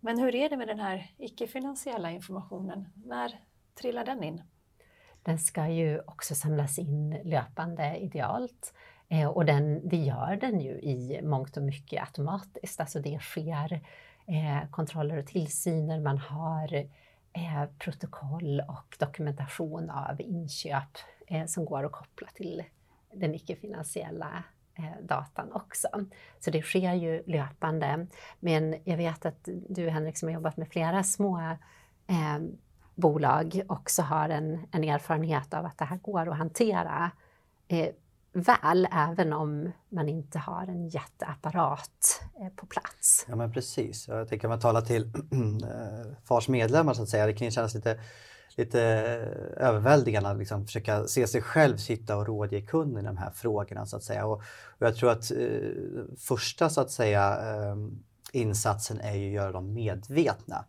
Men 0.00 0.18
hur 0.18 0.34
är 0.34 0.48
det 0.48 0.56
med 0.56 0.68
den 0.68 0.80
här 0.80 1.10
icke-finansiella 1.18 2.10
informationen? 2.10 2.88
När 2.94 3.40
trillar 3.74 4.04
den 4.04 4.22
in? 4.22 4.42
Den 5.22 5.38
ska 5.38 5.68
ju 5.68 6.00
också 6.00 6.34
samlas 6.34 6.78
in 6.78 7.20
löpande 7.24 7.96
idealt. 7.96 8.74
Eh, 9.08 9.28
och 9.28 9.44
den, 9.44 9.88
det 9.88 9.96
gör 9.96 10.38
den 10.40 10.60
ju 10.60 10.70
i 10.70 11.20
mångt 11.22 11.56
och 11.56 11.62
mycket 11.62 12.02
automatiskt. 12.02 12.80
Alltså 12.80 13.00
det 13.00 13.18
sker 13.18 13.72
eh, 14.26 14.70
kontroller 14.70 15.18
och 15.18 15.26
tillsyner, 15.26 16.00
man 16.00 16.18
har 16.18 16.74
eh, 17.32 17.64
protokoll 17.78 18.62
och 18.68 18.96
dokumentation 18.98 19.90
av 19.90 20.20
inköp 20.20 20.98
eh, 21.26 21.46
som 21.46 21.64
går 21.64 21.84
att 21.84 21.92
koppla 21.92 22.28
till 22.34 22.62
den 23.16 23.34
icke-finansiella 23.34 24.44
eh, 24.78 25.06
datan 25.06 25.52
också. 25.52 25.88
Så 26.40 26.50
det 26.50 26.62
sker 26.62 26.94
ju 26.94 27.22
löpande. 27.26 28.06
Men 28.40 28.76
jag 28.84 28.96
vet 28.96 29.26
att 29.26 29.48
du 29.68 29.88
Henrik 29.88 30.18
som 30.18 30.28
har 30.28 30.34
jobbat 30.34 30.56
med 30.56 30.68
flera 30.68 31.02
små 31.02 31.38
eh, 32.06 32.38
bolag 32.94 33.62
också 33.68 34.02
har 34.02 34.28
en, 34.28 34.66
en 34.72 34.84
erfarenhet 34.84 35.54
av 35.54 35.66
att 35.66 35.78
det 35.78 35.84
här 35.84 35.96
går 35.96 36.28
att 36.28 36.38
hantera 36.38 37.10
eh, 37.68 37.88
väl, 38.34 38.88
även 38.92 39.32
om 39.32 39.72
man 39.88 40.08
inte 40.08 40.38
har 40.38 40.66
en 40.66 40.88
jätteapparat 40.88 42.22
eh, 42.40 42.48
på 42.56 42.66
plats. 42.66 43.26
Ja 43.28 43.36
men 43.36 43.52
precis. 43.52 44.08
Jag 44.08 44.28
tänker 44.28 44.48
man 44.48 44.60
talar 44.60 44.80
till 44.80 45.02
eh, 45.62 46.16
FARs 46.24 46.48
medlemmar 46.48 46.94
så 46.94 47.02
att 47.02 47.08
säga, 47.08 47.26
det 47.26 47.32
kan 47.32 47.44
ju 47.44 47.50
kännas 47.50 47.74
lite, 47.74 48.00
lite 48.56 48.80
överväldigande 49.56 50.28
att 50.28 50.38
liksom 50.38 50.66
försöka 50.66 51.06
se 51.06 51.26
sig 51.26 51.42
själv 51.42 51.76
sitta 51.76 52.16
och 52.16 52.26
rådge 52.26 52.60
kunden 52.60 53.04
i 53.04 53.06
de 53.06 53.16
här 53.16 53.30
frågorna 53.30 53.86
så 53.86 53.96
att 53.96 54.02
säga. 54.02 54.26
Och, 54.26 54.42
och 54.78 54.86
jag 54.86 54.96
tror 54.96 55.10
att 55.10 55.30
eh, 55.30 55.38
första 56.18 56.70
så 56.70 56.80
att 56.80 56.90
säga 56.90 57.38
eh, 57.40 57.76
insatsen 58.32 59.00
är 59.00 59.14
ju 59.14 59.26
att 59.26 59.34
göra 59.34 59.52
dem 59.52 59.72
medvetna 59.72 60.64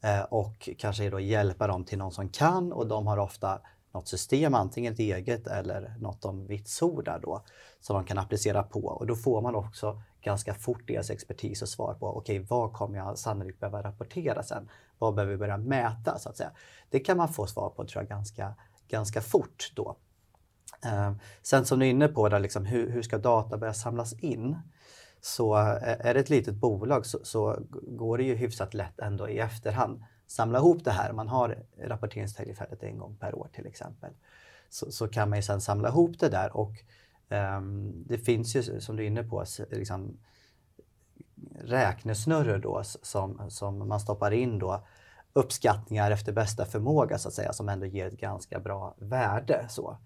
eh, 0.00 0.20
och 0.20 0.68
kanske 0.78 1.10
då 1.10 1.20
hjälpa 1.20 1.66
dem 1.66 1.84
till 1.84 1.98
någon 1.98 2.12
som 2.12 2.28
kan 2.28 2.72
och 2.72 2.86
de 2.86 3.06
har 3.06 3.18
ofta 3.18 3.60
något 3.92 4.08
system, 4.08 4.54
antingen 4.54 4.92
ett 4.92 4.98
eget 4.98 5.46
eller 5.46 5.94
något 6.00 6.22
de 6.22 6.46
vitsordar 6.46 7.20
då, 7.22 7.44
som 7.80 7.96
de 7.96 8.04
kan 8.04 8.18
applicera 8.18 8.62
på. 8.62 8.80
Och 8.80 9.06
då 9.06 9.16
får 9.16 9.42
man 9.42 9.54
också 9.54 10.02
ganska 10.20 10.54
fort 10.54 10.86
deras 10.86 11.10
expertis 11.10 11.62
och 11.62 11.68
svar 11.68 11.94
på, 11.94 12.06
okej, 12.06 12.40
okay, 12.40 12.46
vad 12.48 12.72
kommer 12.72 12.98
jag 12.98 13.18
sannolikt 13.18 13.60
behöva 13.60 13.82
rapportera 13.82 14.42
sen? 14.42 14.68
Vad 14.98 15.14
behöver 15.14 15.32
vi 15.32 15.38
börja 15.38 15.56
mäta 15.56 16.18
så 16.18 16.28
att 16.28 16.36
säga? 16.36 16.50
Det 16.90 17.00
kan 17.00 17.16
man 17.16 17.28
få 17.28 17.46
svar 17.46 17.70
på 17.70 17.84
tror 17.84 18.02
jag 18.02 18.08
ganska, 18.08 18.54
ganska 18.88 19.20
fort 19.20 19.72
då. 19.74 19.96
Eh, 20.84 21.12
sen 21.42 21.64
som 21.64 21.78
du 21.78 21.86
är 21.86 21.90
inne 21.90 22.08
på, 22.08 22.28
där, 22.28 22.40
liksom, 22.40 22.66
hur, 22.66 22.90
hur 22.90 23.02
ska 23.02 23.18
data 23.18 23.58
börja 23.58 23.74
samlas 23.74 24.12
in? 24.12 24.56
Så 25.20 25.56
eh, 25.56 26.06
är 26.06 26.14
det 26.14 26.20
ett 26.20 26.30
litet 26.30 26.54
bolag 26.54 27.06
så, 27.06 27.18
så, 27.22 27.58
går 27.70 28.18
det 28.18 28.24
ju 28.24 28.34
hyfsat 28.34 28.74
lätt 28.74 29.00
ändå 29.00 29.28
i 29.28 29.38
efterhand 29.38 30.02
samla 30.26 30.58
ihop 30.58 30.84
det 30.84 30.90
här, 30.90 31.12
man 31.12 31.28
har 31.28 31.62
rapporteringstillfället 31.78 32.82
en 32.82 32.98
gång 32.98 33.16
per 33.16 33.34
år 33.34 33.48
till 33.52 33.66
exempel, 33.66 34.10
så, 34.68 34.92
så 34.92 35.08
kan 35.08 35.30
man 35.30 35.38
ju 35.38 35.42
sedan 35.42 35.60
samla 35.60 35.88
ihop 35.88 36.18
det 36.18 36.28
där 36.28 36.56
och 36.56 36.72
um, 37.28 38.04
det 38.06 38.18
finns 38.18 38.56
ju 38.56 38.80
som 38.80 38.96
du 38.96 39.02
är 39.02 39.06
inne 39.06 39.22
på 39.22 39.44
liksom, 39.70 40.18
räknesnurror 41.66 42.58
då 42.58 42.82
som, 42.84 43.50
som 43.50 43.88
man 43.88 44.00
stoppar 44.00 44.30
in 44.30 44.58
då 44.58 44.86
uppskattningar 45.32 46.10
efter 46.10 46.32
bästa 46.32 46.64
förmåga 46.64 47.18
så 47.18 47.28
att 47.28 47.34
säga 47.34 47.52
som 47.52 47.68
ändå 47.68 47.86
ger 47.86 48.06
ett 48.06 48.20
ganska 48.20 48.60
bra 48.60 48.94
värde. 48.98 49.66
Så. 49.68 49.96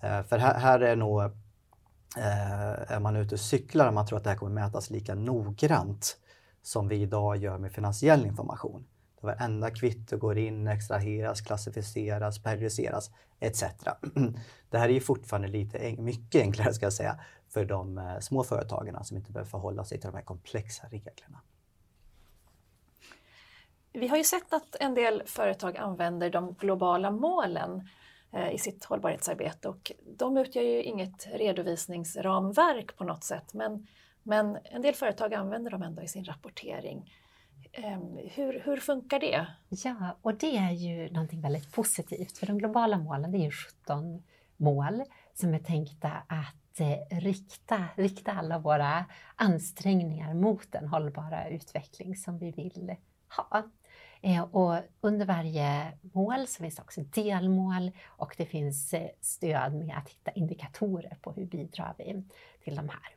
Eh, 0.00 0.22
för 0.22 0.38
här, 0.38 0.58
här 0.58 0.80
är 0.80 0.96
nog 0.96 1.22
eh, 1.22 2.92
är 2.92 3.00
man 3.00 3.16
ute 3.16 3.34
och 3.34 3.40
cyklar 3.40 3.88
och 3.88 3.94
man 3.94 4.06
tror 4.06 4.18
att 4.18 4.24
det 4.24 4.30
här 4.30 4.36
kommer 4.36 4.52
mätas 4.52 4.90
lika 4.90 5.14
noggrant 5.14 6.16
som 6.62 6.88
vi 6.88 6.96
idag 6.96 7.36
gör 7.36 7.58
med 7.58 7.72
finansiell 7.72 8.26
information. 8.26 8.86
Varenda 9.20 9.70
kvitto 9.70 10.16
går 10.16 10.38
in, 10.38 10.66
extraheras, 10.66 11.40
klassificeras, 11.40 12.42
periodiseras 12.42 13.10
etc. 13.40 13.64
Det 14.70 14.78
här 14.78 14.88
är 14.88 14.92
ju 14.92 15.00
fortfarande 15.00 15.48
lite 15.48 15.96
mycket 15.98 16.40
enklare 16.40 16.74
ska 16.74 16.86
jag 16.86 16.92
säga 16.92 17.20
för 17.56 17.64
de 17.64 17.98
eh, 17.98 18.18
små 18.18 18.44
företagen 18.44 19.04
som 19.04 19.16
inte 19.16 19.32
behöver 19.32 19.50
förhålla 19.50 19.84
sig 19.84 20.00
till 20.00 20.10
de 20.10 20.16
här 20.16 20.24
komplexa 20.24 20.86
reglerna. 20.86 21.40
Vi 23.92 24.08
har 24.08 24.16
ju 24.16 24.24
sett 24.24 24.52
att 24.52 24.76
en 24.80 24.94
del 24.94 25.22
företag 25.26 25.76
använder 25.76 26.30
de 26.30 26.54
globala 26.54 27.10
målen 27.10 27.88
eh, 28.32 28.50
i 28.50 28.58
sitt 28.58 28.84
hållbarhetsarbete 28.84 29.68
och 29.68 29.92
de 30.16 30.36
utgör 30.36 30.62
ju 30.62 30.82
inget 30.82 31.26
redovisningsramverk 31.32 32.96
på 32.96 33.04
något 33.04 33.24
sätt 33.24 33.54
men, 33.54 33.86
men 34.22 34.58
en 34.64 34.82
del 34.82 34.94
företag 34.94 35.34
använder 35.34 35.70
dem 35.70 35.82
ändå 35.82 36.02
i 36.02 36.08
sin 36.08 36.24
rapportering. 36.24 37.12
Ehm, 37.72 38.18
hur, 38.34 38.60
hur 38.64 38.76
funkar 38.76 39.20
det? 39.20 39.46
Ja, 39.68 40.16
och 40.22 40.34
det 40.34 40.56
är 40.56 40.72
ju 40.72 41.10
någonting 41.10 41.40
väldigt 41.40 41.72
positivt 41.72 42.38
för 42.38 42.46
de 42.46 42.58
globala 42.58 42.98
målen 42.98 43.32
det 43.32 43.38
är 43.38 43.44
ju 43.44 43.50
17 43.50 44.22
mål 44.56 45.02
som 45.34 45.54
är 45.54 45.58
tänkta 45.58 46.08
att 46.28 46.65
Eh, 46.80 47.20
rikta, 47.20 47.84
rikta 47.96 48.32
alla 48.32 48.58
våra 48.58 49.04
ansträngningar 49.36 50.34
mot 50.34 50.72
den 50.72 50.88
hållbara 50.88 51.48
utveckling 51.48 52.16
som 52.16 52.38
vi 52.38 52.50
vill 52.50 52.94
ha. 53.36 53.62
Eh, 54.20 54.42
och 54.42 54.76
under 55.00 55.26
varje 55.26 55.98
mål 56.00 56.46
så 56.46 56.62
finns 56.62 56.76
det 56.76 56.82
också 56.82 57.00
delmål 57.00 57.90
och 58.06 58.34
det 58.36 58.46
finns 58.46 58.94
eh, 58.94 59.08
stöd 59.20 59.74
med 59.74 59.96
att 59.96 60.08
hitta 60.08 60.30
indikatorer 60.30 61.18
på 61.22 61.32
hur 61.32 61.46
bidrar 61.46 61.94
vi 61.98 62.24
till 62.64 62.76
de 62.76 62.88
här. 62.88 63.15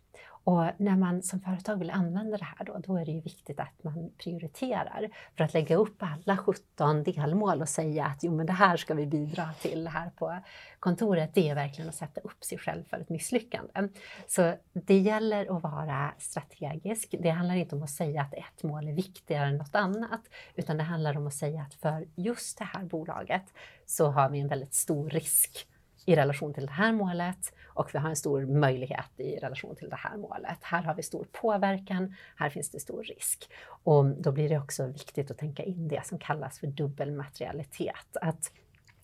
Och 0.50 0.72
när 0.78 0.96
man 0.96 1.22
som 1.22 1.40
företag 1.40 1.78
vill 1.78 1.90
använda 1.90 2.38
det 2.38 2.46
här 2.46 2.66
då, 2.66 2.78
då 2.78 2.98
är 2.98 3.06
det 3.06 3.12
ju 3.12 3.22
viktigt 3.22 3.60
att 3.60 3.84
man 3.84 4.12
prioriterar. 4.18 5.10
För 5.38 5.44
att 5.44 5.54
lägga 5.54 5.76
upp 5.76 6.04
alla 6.04 6.38
17 6.38 7.04
delmål 7.04 7.62
och 7.62 7.70
säga 7.70 8.06
att 8.06 8.24
jo 8.24 8.36
men 8.36 8.46
det 8.46 8.54
här 8.54 8.78
ska 8.78 8.94
vi 8.94 9.06
bidra 9.06 9.50
till 9.62 9.88
här 9.88 10.10
på 10.10 10.40
kontoret, 10.80 11.34
det 11.34 11.50
är 11.50 11.56
verkligen 11.56 11.90
att 11.90 11.96
sätta 11.96 12.22
upp 12.22 12.44
sig 12.44 12.58
själv 12.58 12.84
för 12.84 13.00
ett 13.00 13.10
misslyckande. 13.10 13.90
Så 14.28 14.56
det 14.74 14.98
gäller 14.98 15.58
att 15.58 15.64
vara 15.64 16.14
strategisk. 16.18 17.16
Det 17.20 17.30
handlar 17.30 17.56
inte 17.56 17.76
om 17.76 17.84
att 17.84 17.90
säga 17.90 18.22
att 18.22 18.34
ett 18.34 18.64
mål 18.64 18.88
är 18.88 18.94
viktigare 18.94 19.48
än 19.48 19.58
något 19.58 19.76
annat, 19.76 20.22
utan 20.56 20.78
det 20.78 20.84
handlar 20.84 21.18
om 21.18 21.28
att 21.28 21.34
säga 21.34 21.62
att 21.62 21.74
för 21.74 22.08
just 22.16 22.58
det 22.58 22.66
här 22.74 22.84
bolaget 22.84 23.54
så 23.86 24.12
har 24.12 24.30
vi 24.30 24.40
en 24.40 24.48
väldigt 24.48 24.74
stor 24.74 25.10
risk 25.10 25.68
i 26.10 26.16
relation 26.16 26.54
till 26.54 26.66
det 26.66 26.72
här 26.72 26.92
målet 26.92 27.54
och 27.68 27.90
vi 27.94 28.00
har 28.00 28.10
en 28.10 28.16
stor 28.16 28.46
möjlighet 28.46 29.10
i 29.18 29.38
relation 29.38 29.76
till 29.76 29.90
det 29.90 29.96
här 29.96 30.18
målet. 30.18 30.58
Här 30.62 30.84
har 30.84 30.96
vi 30.96 31.04
stor 31.04 31.28
påverkan, 31.32 32.16
här 32.36 32.50
finns 32.50 32.70
det 32.70 32.80
stor 32.80 33.04
risk. 33.04 33.50
Och 33.84 34.06
då 34.06 34.32
blir 34.32 34.50
det 34.50 34.60
också 34.60 34.88
viktigt 34.88 35.32
att 35.32 35.38
tänka 35.38 35.64
in 35.64 35.88
det 35.88 36.06
som 36.06 36.20
kallas 36.20 36.60
för 36.60 36.68
dubbelmaterialitet. 36.68 38.18
Att 38.22 38.52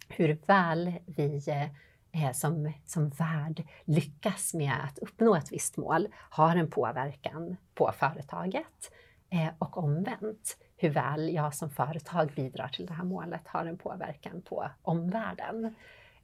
hur 0.10 0.38
väl 0.46 0.94
vi 1.06 1.44
eh, 2.12 2.32
som, 2.32 2.74
som 2.86 3.10
värd 3.10 3.63
lyckas 3.84 4.54
med 4.54 4.74
att 4.84 5.00
uppnå 5.00 5.36
ett 5.36 5.52
visst 5.52 5.78
mål 5.78 6.08
har 6.13 6.56
en 6.56 6.70
påverkan 6.70 7.58
på 7.74 7.91
företaget 7.98 8.91
eh, 9.30 9.50
och 9.60 9.78
omvänt 9.78 10.58
hur 10.78 10.89
väl 10.89 11.34
jag 11.34 11.56
som 11.56 11.70
företag 11.70 12.32
bidrar 12.36 12.68
till 12.68 12.86
det 12.86 12.94
här 12.94 13.04
målet 13.04 13.48
har 13.48 13.65
en 13.65 13.78
påverkan 13.78 14.41
på 14.41 14.70
omvärlden. 14.82 15.76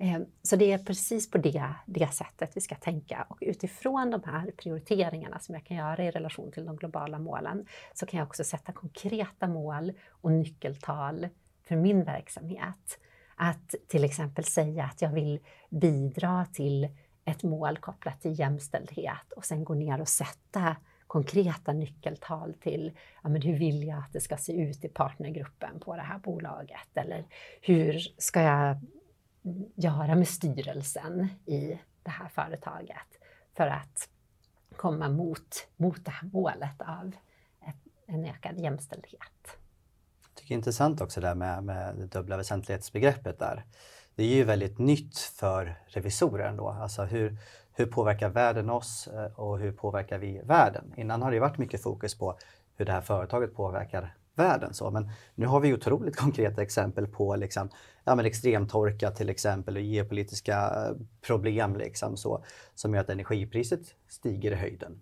Eh, 0.01 0.19
så 0.41 0.55
det 0.55 0.71
är 0.71 0.77
precis 0.77 1.31
på 1.31 1.37
det, 1.37 1.73
det 1.85 2.13
sättet 2.13 2.57
vi 2.57 2.61
ska 2.61 2.75
tänka 2.75 3.25
och 3.29 3.37
utifrån 3.41 4.11
de 4.11 4.21
här 4.25 4.51
prioriteringarna 4.57 5.39
som 5.39 5.55
jag 5.55 5.65
kan 5.65 5.77
göra 5.77 6.03
i 6.03 6.11
relation 6.11 6.51
till 6.51 6.65
de 6.65 6.75
globala 6.75 7.19
målen 7.19 7.65
så 7.93 8.05
kan 8.05 8.17
jag 8.17 8.27
också 8.27 8.43
sätta 8.43 8.71
konkreta 8.71 9.47
mål 9.47 9.91
och 10.09 10.31
nyckeltal 10.31 11.27
för 11.67 11.75
min 11.75 12.03
verksamhet. 12.03 12.99
Att 13.35 13.75
till 13.87 14.03
exempel 14.03 14.43
säga 14.43 14.83
att 14.83 15.01
jag 15.01 15.09
vill 15.09 15.39
bidra 15.69 16.45
till 16.53 16.89
ett 17.25 17.43
mål 17.43 17.77
kopplat 17.77 18.21
till 18.21 18.39
jämställdhet 18.39 19.31
och 19.35 19.45
sen 19.45 19.63
gå 19.63 19.73
ner 19.73 20.01
och 20.01 20.09
sätta 20.09 20.75
konkreta 21.07 21.73
nyckeltal 21.73 22.53
till 22.53 22.91
ja, 23.23 23.29
men 23.29 23.41
hur 23.41 23.57
vill 23.59 23.87
jag 23.87 23.97
att 23.97 24.13
det 24.13 24.21
ska 24.21 24.37
se 24.37 24.53
ut 24.53 24.85
i 24.85 24.87
partnergruppen 24.87 25.79
på 25.79 25.95
det 25.95 26.01
här 26.01 26.19
bolaget? 26.19 26.89
Eller 26.95 27.25
hur 27.61 27.99
ska 28.17 28.41
jag 28.41 28.77
göra 29.75 30.15
med 30.15 30.27
styrelsen 30.27 31.27
i 31.45 31.79
det 32.03 32.11
här 32.11 32.27
företaget 32.29 33.19
för 33.57 33.67
att 33.67 34.09
komma 34.75 35.09
mot, 35.09 35.67
mot 35.77 36.05
det 36.05 36.11
här 36.11 36.29
målet 36.33 36.81
av 36.81 37.11
en 38.05 38.25
ökad 38.25 38.59
jämställdhet. 38.59 39.57
Jag 40.21 40.35
tycker 40.35 40.47
det 40.47 40.53
är 40.53 40.57
intressant 40.57 41.01
också 41.01 41.21
det 41.21 41.27
där 41.27 41.35
med, 41.35 41.63
med 41.63 41.95
det 41.95 42.05
dubbla 42.05 42.37
väsentlighetsbegreppet 42.37 43.39
där. 43.39 43.65
Det 44.15 44.23
är 44.23 44.35
ju 44.35 44.43
väldigt 44.43 44.79
nytt 44.79 45.17
för 45.17 45.81
revisorer 45.85 46.47
ändå. 46.47 46.69
Alltså 46.69 47.03
hur, 47.03 47.37
hur 47.73 47.85
påverkar 47.85 48.29
världen 48.29 48.69
oss 48.69 49.07
eh, 49.07 49.39
och 49.39 49.59
hur 49.59 49.71
påverkar 49.71 50.17
vi 50.17 50.41
världen? 50.43 50.93
Innan 50.97 51.21
har 51.21 51.31
det 51.31 51.39
varit 51.39 51.57
mycket 51.57 51.83
fokus 51.83 52.17
på 52.17 52.37
hur 52.75 52.85
det 52.85 52.91
här 52.91 53.01
företaget 53.01 53.55
påverkar 53.55 54.15
världen. 54.35 54.73
Så. 54.73 54.91
Men 54.91 55.09
nu 55.35 55.45
har 55.45 55.59
vi 55.59 55.73
otroligt 55.73 56.15
konkreta 56.17 56.61
exempel 56.61 57.07
på 57.07 57.35
liksom, 57.35 57.69
ja, 58.03 58.15
men 58.15 58.25
extremtorka 58.25 59.11
till 59.11 59.29
exempel 59.29 59.75
och 59.75 59.81
geopolitiska 59.81 60.57
eh, 60.57 60.95
problem 61.21 61.75
liksom, 61.75 62.17
så, 62.17 62.43
som 62.75 62.93
gör 62.93 63.01
att 63.01 63.09
energipriset 63.09 63.95
stiger 64.07 64.51
i 64.51 64.55
höjden. 64.55 65.01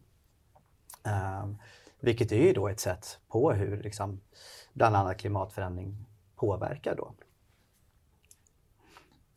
Um, 1.44 1.58
vilket 2.00 2.32
är 2.32 2.48
ju 2.48 2.54
då 2.54 2.68
ett 2.68 2.80
sätt 2.80 3.20
på 3.28 3.52
hur 3.52 3.84
liksom, 3.84 4.22
bland 4.74 4.96
annat 4.96 5.18
klimatförändring 5.18 6.06
påverkar. 6.36 6.96
Då. 6.96 7.14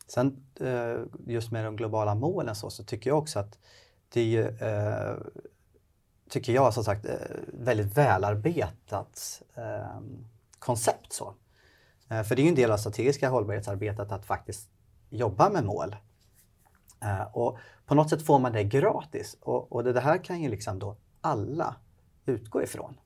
Sen 0.07 0.45
eh, 0.59 0.99
just 1.27 1.51
med 1.51 1.65
de 1.65 1.75
globala 1.75 2.15
målen 2.15 2.55
så, 2.55 2.69
så 2.69 2.83
tycker 2.83 3.09
jag 3.09 3.17
också 3.17 3.39
att 3.39 3.59
det 4.09 4.21
är 4.21 4.25
ju 4.25 4.47
eh, 4.47 5.17
tycker 6.29 6.53
jag 6.53 6.73
som 6.73 6.83
sagt, 6.83 7.05
eh, 7.05 7.15
väldigt 7.53 7.97
välarbetat 7.97 9.41
eh, 9.55 9.99
koncept. 10.59 11.13
Så. 11.13 11.33
Eh, 12.09 12.23
för 12.23 12.35
det 12.35 12.41
är 12.41 12.43
ju 12.43 12.49
en 12.49 12.55
del 12.55 12.71
av 12.71 12.77
strategiska 12.77 13.29
hållbarhetsarbetet 13.29 14.11
att 14.11 14.25
faktiskt 14.25 14.69
jobba 15.09 15.49
med 15.49 15.65
mål. 15.65 15.95
Eh, 17.01 17.23
och 17.33 17.57
på 17.85 17.95
något 17.95 18.09
sätt 18.09 18.25
får 18.25 18.39
man 18.39 18.51
det 18.51 18.63
gratis 18.63 19.37
och, 19.41 19.71
och 19.71 19.83
det 19.83 19.99
här 19.99 20.23
kan 20.23 20.41
ju 20.41 20.49
liksom 20.49 20.79
då 20.79 20.97
alla 21.21 21.75
utgå 22.25 22.63
ifrån. 22.63 22.99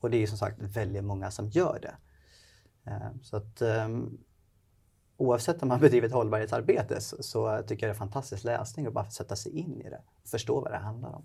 Och 0.00 0.10
det 0.10 0.16
är 0.16 0.26
som 0.26 0.38
sagt 0.38 0.62
väldigt 0.62 1.04
många 1.04 1.30
som 1.30 1.48
gör 1.48 1.78
det. 1.82 1.94
Eh, 2.90 3.10
så 3.22 3.36
att 3.36 3.62
um, 3.62 4.18
oavsett 5.16 5.62
om 5.62 5.68
man 5.68 5.80
bedriver 5.80 6.06
ett 6.06 6.14
hållbarhetsarbete 6.14 7.00
så, 7.00 7.22
så, 7.22 7.62
tycker 7.66 7.86
jag 7.86 7.94
det 7.94 7.96
är 7.96 7.98
fantastisk 7.98 8.44
läsning 8.44 8.86
att 8.86 8.92
bara 8.92 9.10
sätta 9.10 9.36
sig 9.36 9.52
in 9.52 9.80
i 9.80 9.90
det 9.90 10.02
och 10.22 10.28
förstå 10.28 10.60
vad 10.60 10.72
det 10.72 10.78
handlar 10.78 11.14
om. 11.14 11.24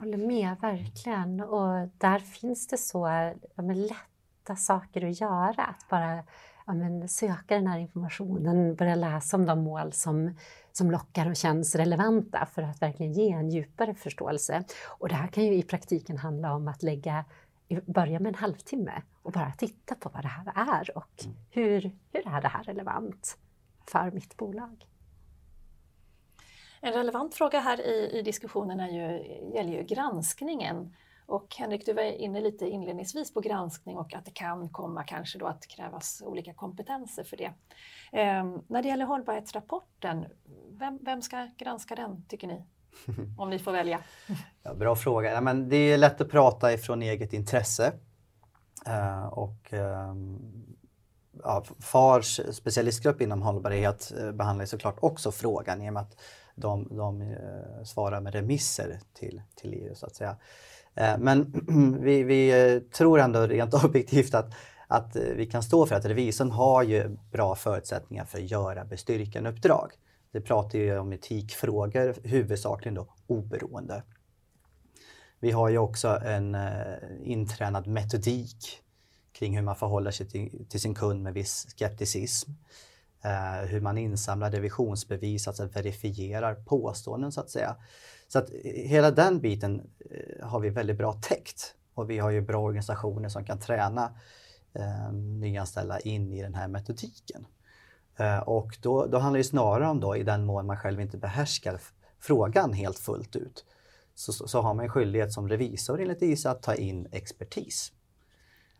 Håller 0.00 0.18
med, 0.18 0.56
verkligen. 0.60 1.40
Och 1.40 1.88
där 1.98 2.18
finns 2.18 2.66
det 2.66 2.78
så 2.78 3.32
ja, 3.54 3.62
lätta 3.62 4.56
saker 4.56 5.08
att 5.08 5.20
göra. 5.20 5.64
Att 5.64 5.88
bara 5.88 6.24
ja, 6.66 6.74
men, 6.74 7.08
söka 7.08 7.54
den 7.54 7.66
här 7.66 7.78
informationen, 7.78 8.74
börja 8.74 8.94
läsa 8.94 9.36
om 9.36 9.46
de 9.46 9.62
mål 9.64 9.92
som, 9.92 10.36
som 10.72 10.90
lockar 10.90 11.30
och 11.30 11.36
känns 11.36 11.74
relevanta 11.74 12.46
för 12.46 12.62
att 12.62 12.82
verkligen 12.82 13.12
ge 13.12 13.30
en 13.30 13.50
djupare 13.50 13.94
förståelse. 13.94 14.64
Och 14.86 15.08
det 15.08 15.14
här 15.14 15.28
kan 15.28 15.44
ju 15.44 15.54
i 15.54 15.62
praktiken 15.62 16.18
handla 16.18 16.54
om 16.54 16.68
att 16.68 16.82
lägga 16.82 17.24
börja 17.86 18.20
med 18.20 18.28
en 18.28 18.34
halvtimme 18.34 19.02
och 19.22 19.32
bara 19.32 19.52
titta 19.52 19.94
på 19.94 20.10
vad 20.14 20.24
det 20.24 20.28
här 20.28 20.52
är 20.54 20.96
och 20.96 21.24
mm. 21.24 21.36
hur, 21.50 21.80
hur 22.12 22.28
är 22.28 22.40
det 22.40 22.48
här 22.48 22.64
relevant 22.64 23.38
för 23.86 24.10
mitt 24.10 24.36
bolag? 24.36 24.89
En 26.80 26.92
relevant 26.92 27.34
fråga 27.34 27.60
här 27.60 27.80
i, 27.80 28.18
i 28.18 28.22
diskussionen 28.22 28.80
är 28.80 28.88
ju, 28.88 29.24
gäller 29.54 29.72
ju 29.72 29.82
granskningen. 29.82 30.94
Och 31.26 31.56
Henrik, 31.58 31.86
du 31.86 31.92
var 31.92 32.02
inne 32.02 32.40
lite 32.40 32.66
inledningsvis 32.66 33.34
på 33.34 33.40
granskning 33.40 33.98
och 33.98 34.14
att 34.14 34.24
det 34.24 34.30
kan 34.30 34.68
komma 34.68 35.04
kanske 35.04 35.38
då 35.38 35.46
att 35.46 35.66
krävas 35.66 36.22
olika 36.26 36.54
kompetenser 36.54 37.24
för 37.24 37.36
det. 37.36 37.52
Eh, 38.12 38.44
när 38.66 38.82
det 38.82 38.88
gäller 38.88 39.04
hållbarhetsrapporten, 39.04 40.26
vem, 40.70 40.98
vem 41.02 41.22
ska 41.22 41.48
granska 41.58 41.94
den 41.94 42.24
tycker 42.28 42.46
ni? 42.46 42.64
Om 43.38 43.50
ni 43.50 43.58
får 43.58 43.72
välja. 43.72 44.00
Ja, 44.62 44.74
bra 44.74 44.96
fråga. 44.96 45.32
Ja, 45.32 45.40
men 45.40 45.68
det 45.68 45.76
är 45.76 45.98
lätt 45.98 46.20
att 46.20 46.30
prata 46.30 46.72
ifrån 46.72 47.02
eget 47.02 47.32
intresse. 47.32 47.92
Uh, 48.88 49.26
och 49.26 49.72
um, 49.72 50.76
ja, 51.42 51.64
FARs 51.80 52.40
specialistgrupp 52.52 53.20
inom 53.20 53.42
hållbarhet 53.42 54.12
uh, 54.20 54.32
behandlar 54.32 54.66
såklart 54.66 54.98
också 55.00 55.32
frågan 55.32 55.82
i 55.82 55.88
och 55.88 55.92
med 55.92 56.02
att 56.02 56.20
de, 56.54 56.88
de 56.96 57.22
eh, 57.22 57.84
svarar 57.84 58.20
med 58.20 58.34
remisser 58.34 59.00
till, 59.14 59.42
till 59.54 59.74
EU 59.74 59.94
så 59.94 60.06
att 60.06 60.14
säga. 60.14 60.36
Eh, 60.94 61.18
men 61.18 61.52
vi, 62.02 62.22
vi 62.22 62.72
eh, 62.74 62.82
tror 62.82 63.20
ändå 63.20 63.46
rent 63.46 63.74
objektivt 63.84 64.34
att, 64.34 64.54
att 64.86 65.16
vi 65.16 65.46
kan 65.46 65.62
stå 65.62 65.86
för 65.86 65.94
att 65.94 66.04
revisorn 66.04 66.50
har 66.50 66.82
ju 66.82 67.16
bra 67.32 67.54
förutsättningar 67.54 68.24
för 68.24 68.38
att 68.38 68.50
göra 68.50 68.84
bestyrkanuppdrag. 68.84 69.92
Det 70.32 70.40
pratar 70.40 70.78
ju 70.78 70.98
om 70.98 71.12
etikfrågor, 71.12 72.14
huvudsakligen 72.24 72.94
då 72.94 73.06
oberoende. 73.26 74.02
Vi 75.40 75.50
har 75.50 75.68
ju 75.68 75.78
också 75.78 76.08
en 76.08 76.54
eh, 76.54 76.98
intränad 77.22 77.86
metodik 77.86 78.82
kring 79.32 79.56
hur 79.56 79.62
man 79.62 79.76
förhåller 79.76 80.10
sig 80.10 80.28
till, 80.28 80.66
till 80.68 80.80
sin 80.80 80.94
kund 80.94 81.22
med 81.22 81.34
viss 81.34 81.66
skepticism. 81.70 82.50
Eh, 83.22 83.68
hur 83.68 83.80
man 83.80 83.98
insamlar 83.98 84.50
revisionsbevis, 84.50 85.48
alltså 85.48 85.66
verifierar 85.66 86.54
påståenden 86.54 87.32
så 87.32 87.40
att 87.40 87.50
säga. 87.50 87.76
Så 88.28 88.38
att 88.38 88.50
eh, 88.50 88.88
hela 88.88 89.10
den 89.10 89.40
biten 89.40 89.90
eh, 90.10 90.46
har 90.46 90.60
vi 90.60 90.70
väldigt 90.70 90.98
bra 90.98 91.12
täckt 91.12 91.74
och 91.94 92.10
vi 92.10 92.18
har 92.18 92.30
ju 92.30 92.40
bra 92.40 92.62
organisationer 92.62 93.28
som 93.28 93.44
kan 93.44 93.58
träna 93.58 94.12
eh, 94.74 95.12
nyanställda 95.12 96.00
in 96.00 96.32
i 96.32 96.42
den 96.42 96.54
här 96.54 96.68
metodiken. 96.68 97.46
Eh, 98.16 98.38
och 98.38 98.78
då, 98.82 99.06
då 99.06 99.18
handlar 99.18 99.38
det 99.38 99.44
snarare 99.44 99.88
om 99.88 100.00
då 100.00 100.16
i 100.16 100.22
den 100.22 100.44
mån 100.44 100.66
man 100.66 100.76
själv 100.76 101.00
inte 101.00 101.16
behärskar 101.16 101.80
frågan 102.18 102.72
helt 102.72 102.98
fullt 102.98 103.36
ut 103.36 103.64
så, 104.14 104.32
så 104.32 104.60
har 104.60 104.74
man 104.74 104.84
en 104.84 104.90
skyldighet 104.90 105.32
som 105.32 105.48
revisor 105.48 106.00
enligt 106.00 106.22
ISA 106.22 106.50
att 106.50 106.62
ta 106.62 106.74
in 106.74 107.08
expertis. 107.12 107.92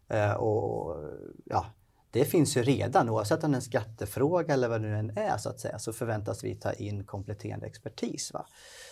Eh, 0.08 0.32
och 0.32 0.96
ja, 1.44 1.66
det 2.12 2.24
finns 2.24 2.56
ju 2.56 2.62
redan, 2.62 3.08
oavsett 3.08 3.44
om 3.44 3.50
det 3.50 3.54
är 3.54 3.56
en 3.56 3.62
skattefråga 3.62 4.54
eller 4.54 4.68
vad 4.68 4.82
det 4.82 4.88
nu 4.88 4.96
än 4.96 5.18
är 5.18 5.38
så 5.38 5.48
att 5.48 5.60
säga, 5.60 5.78
så 5.78 5.92
förväntas 5.92 6.44
vi 6.44 6.54
ta 6.54 6.72
in 6.72 7.04
kompletterande 7.04 7.66
expertis. 7.66 8.32
Va? 8.32 8.46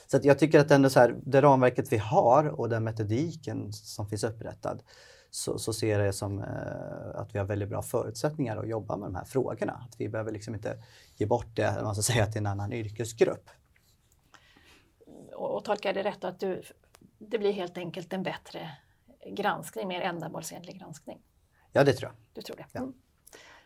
Så 0.07 0.17
att 0.17 0.25
jag 0.25 0.39
tycker 0.39 0.61
att 0.61 0.71
ändå 0.71 0.91
så 0.91 1.01
här, 1.01 1.17
det 1.23 1.43
ramverket 1.43 1.93
vi 1.93 1.97
har 1.97 2.45
och 2.61 2.69
den 2.69 2.85
metodiken 2.85 3.73
som 3.73 4.09
finns 4.09 4.25
upprättad 4.25 4.83
så, 5.31 5.59
så 5.59 5.73
ser 5.73 5.99
jag 5.99 6.07
det 6.07 6.13
som 6.13 6.39
eh, 6.39 7.21
att 7.21 7.35
vi 7.35 7.39
har 7.39 7.47
väldigt 7.47 7.69
bra 7.69 7.83
förutsättningar 7.83 8.57
att 8.57 8.69
jobba 8.69 8.97
med 8.97 9.09
de 9.09 9.15
här 9.15 9.25
frågorna. 9.25 9.73
Att 9.73 10.01
vi 10.01 10.09
behöver 10.09 10.33
liksom 10.33 10.55
inte 10.55 10.83
ge 11.17 11.27
bort 11.27 11.57
det 11.57 11.81
man 11.83 11.95
ska 11.95 12.03
säga, 12.03 12.27
till 12.27 12.39
en 12.39 12.47
annan 12.47 12.73
yrkesgrupp. 12.73 13.51
Och, 15.35 15.57
och 15.57 15.65
tolkar 15.65 15.93
det 15.93 16.03
rätt 16.03 16.25
att 16.25 16.41
du, 16.41 16.63
det 17.19 17.39
blir 17.39 17.53
helt 17.53 17.79
enkelt 17.79 18.13
en 18.13 18.23
bättre 18.23 18.71
granskning, 19.37 19.89
mer 19.89 20.01
ändamålsenlig 20.01 20.79
granskning? 20.79 21.23
Ja, 21.73 21.85
det 21.85 21.93
tror 21.93 22.11
jag. 22.11 22.17
Du 22.35 22.43
tror 22.43 22.57
det? 22.57 22.67
Ja. 22.73 22.81
Mm. 22.81 22.95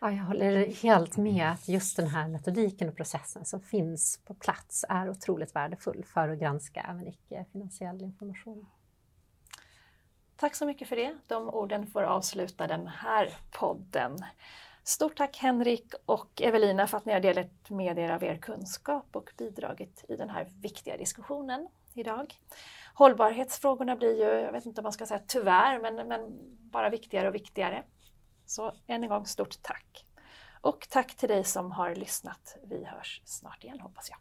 Ja, 0.04 0.12
jag 0.12 0.24
håller 0.24 0.66
helt 0.66 1.16
med 1.16 1.50
att 1.50 1.68
just 1.68 1.96
den 1.96 2.06
här 2.06 2.28
metodiken 2.28 2.88
och 2.88 2.96
processen 2.96 3.44
som 3.44 3.60
finns 3.60 4.20
på 4.24 4.34
plats 4.34 4.84
är 4.88 5.10
otroligt 5.10 5.56
värdefull 5.56 6.04
för 6.04 6.28
att 6.28 6.38
granska 6.38 6.86
även 6.90 7.08
icke-finansiell 7.08 8.02
information. 8.02 8.66
Tack 10.36 10.54
så 10.54 10.66
mycket 10.66 10.88
för 10.88 10.96
det. 10.96 11.16
De 11.26 11.48
orden 11.48 11.86
får 11.86 12.02
avsluta 12.02 12.66
den 12.66 12.86
här 12.86 13.34
podden. 13.50 14.18
Stort 14.84 15.16
tack 15.16 15.36
Henrik 15.36 15.94
och 16.06 16.42
Evelina 16.42 16.86
för 16.86 16.96
att 16.96 17.04
ni 17.04 17.12
har 17.12 17.20
delat 17.20 17.70
med 17.70 17.98
er 17.98 18.10
av 18.10 18.24
er 18.24 18.36
kunskap 18.36 19.16
och 19.16 19.30
bidragit 19.38 20.04
i 20.08 20.16
den 20.16 20.30
här 20.30 20.48
viktiga 20.62 20.96
diskussionen 20.96 21.68
idag. 21.94 22.34
Hållbarhetsfrågorna 22.94 23.96
blir 23.96 24.18
ju, 24.18 24.40
jag 24.40 24.52
vet 24.52 24.66
inte 24.66 24.80
om 24.80 24.82
man 24.82 24.92
ska 24.92 25.06
säga 25.06 25.20
tyvärr, 25.26 25.78
men, 25.78 26.08
men 26.08 26.38
bara 26.70 26.90
viktigare 26.90 27.28
och 27.28 27.34
viktigare. 27.34 27.82
Så 28.52 28.72
än 28.86 29.02
en 29.02 29.08
gång 29.08 29.26
stort 29.26 29.62
tack. 29.62 30.06
Och 30.60 30.86
tack 30.90 31.16
till 31.16 31.28
dig 31.28 31.44
som 31.44 31.72
har 31.72 31.94
lyssnat. 31.94 32.56
Vi 32.62 32.84
hörs 32.84 33.22
snart 33.24 33.64
igen 33.64 33.80
hoppas 33.80 34.10
jag. 34.10 34.18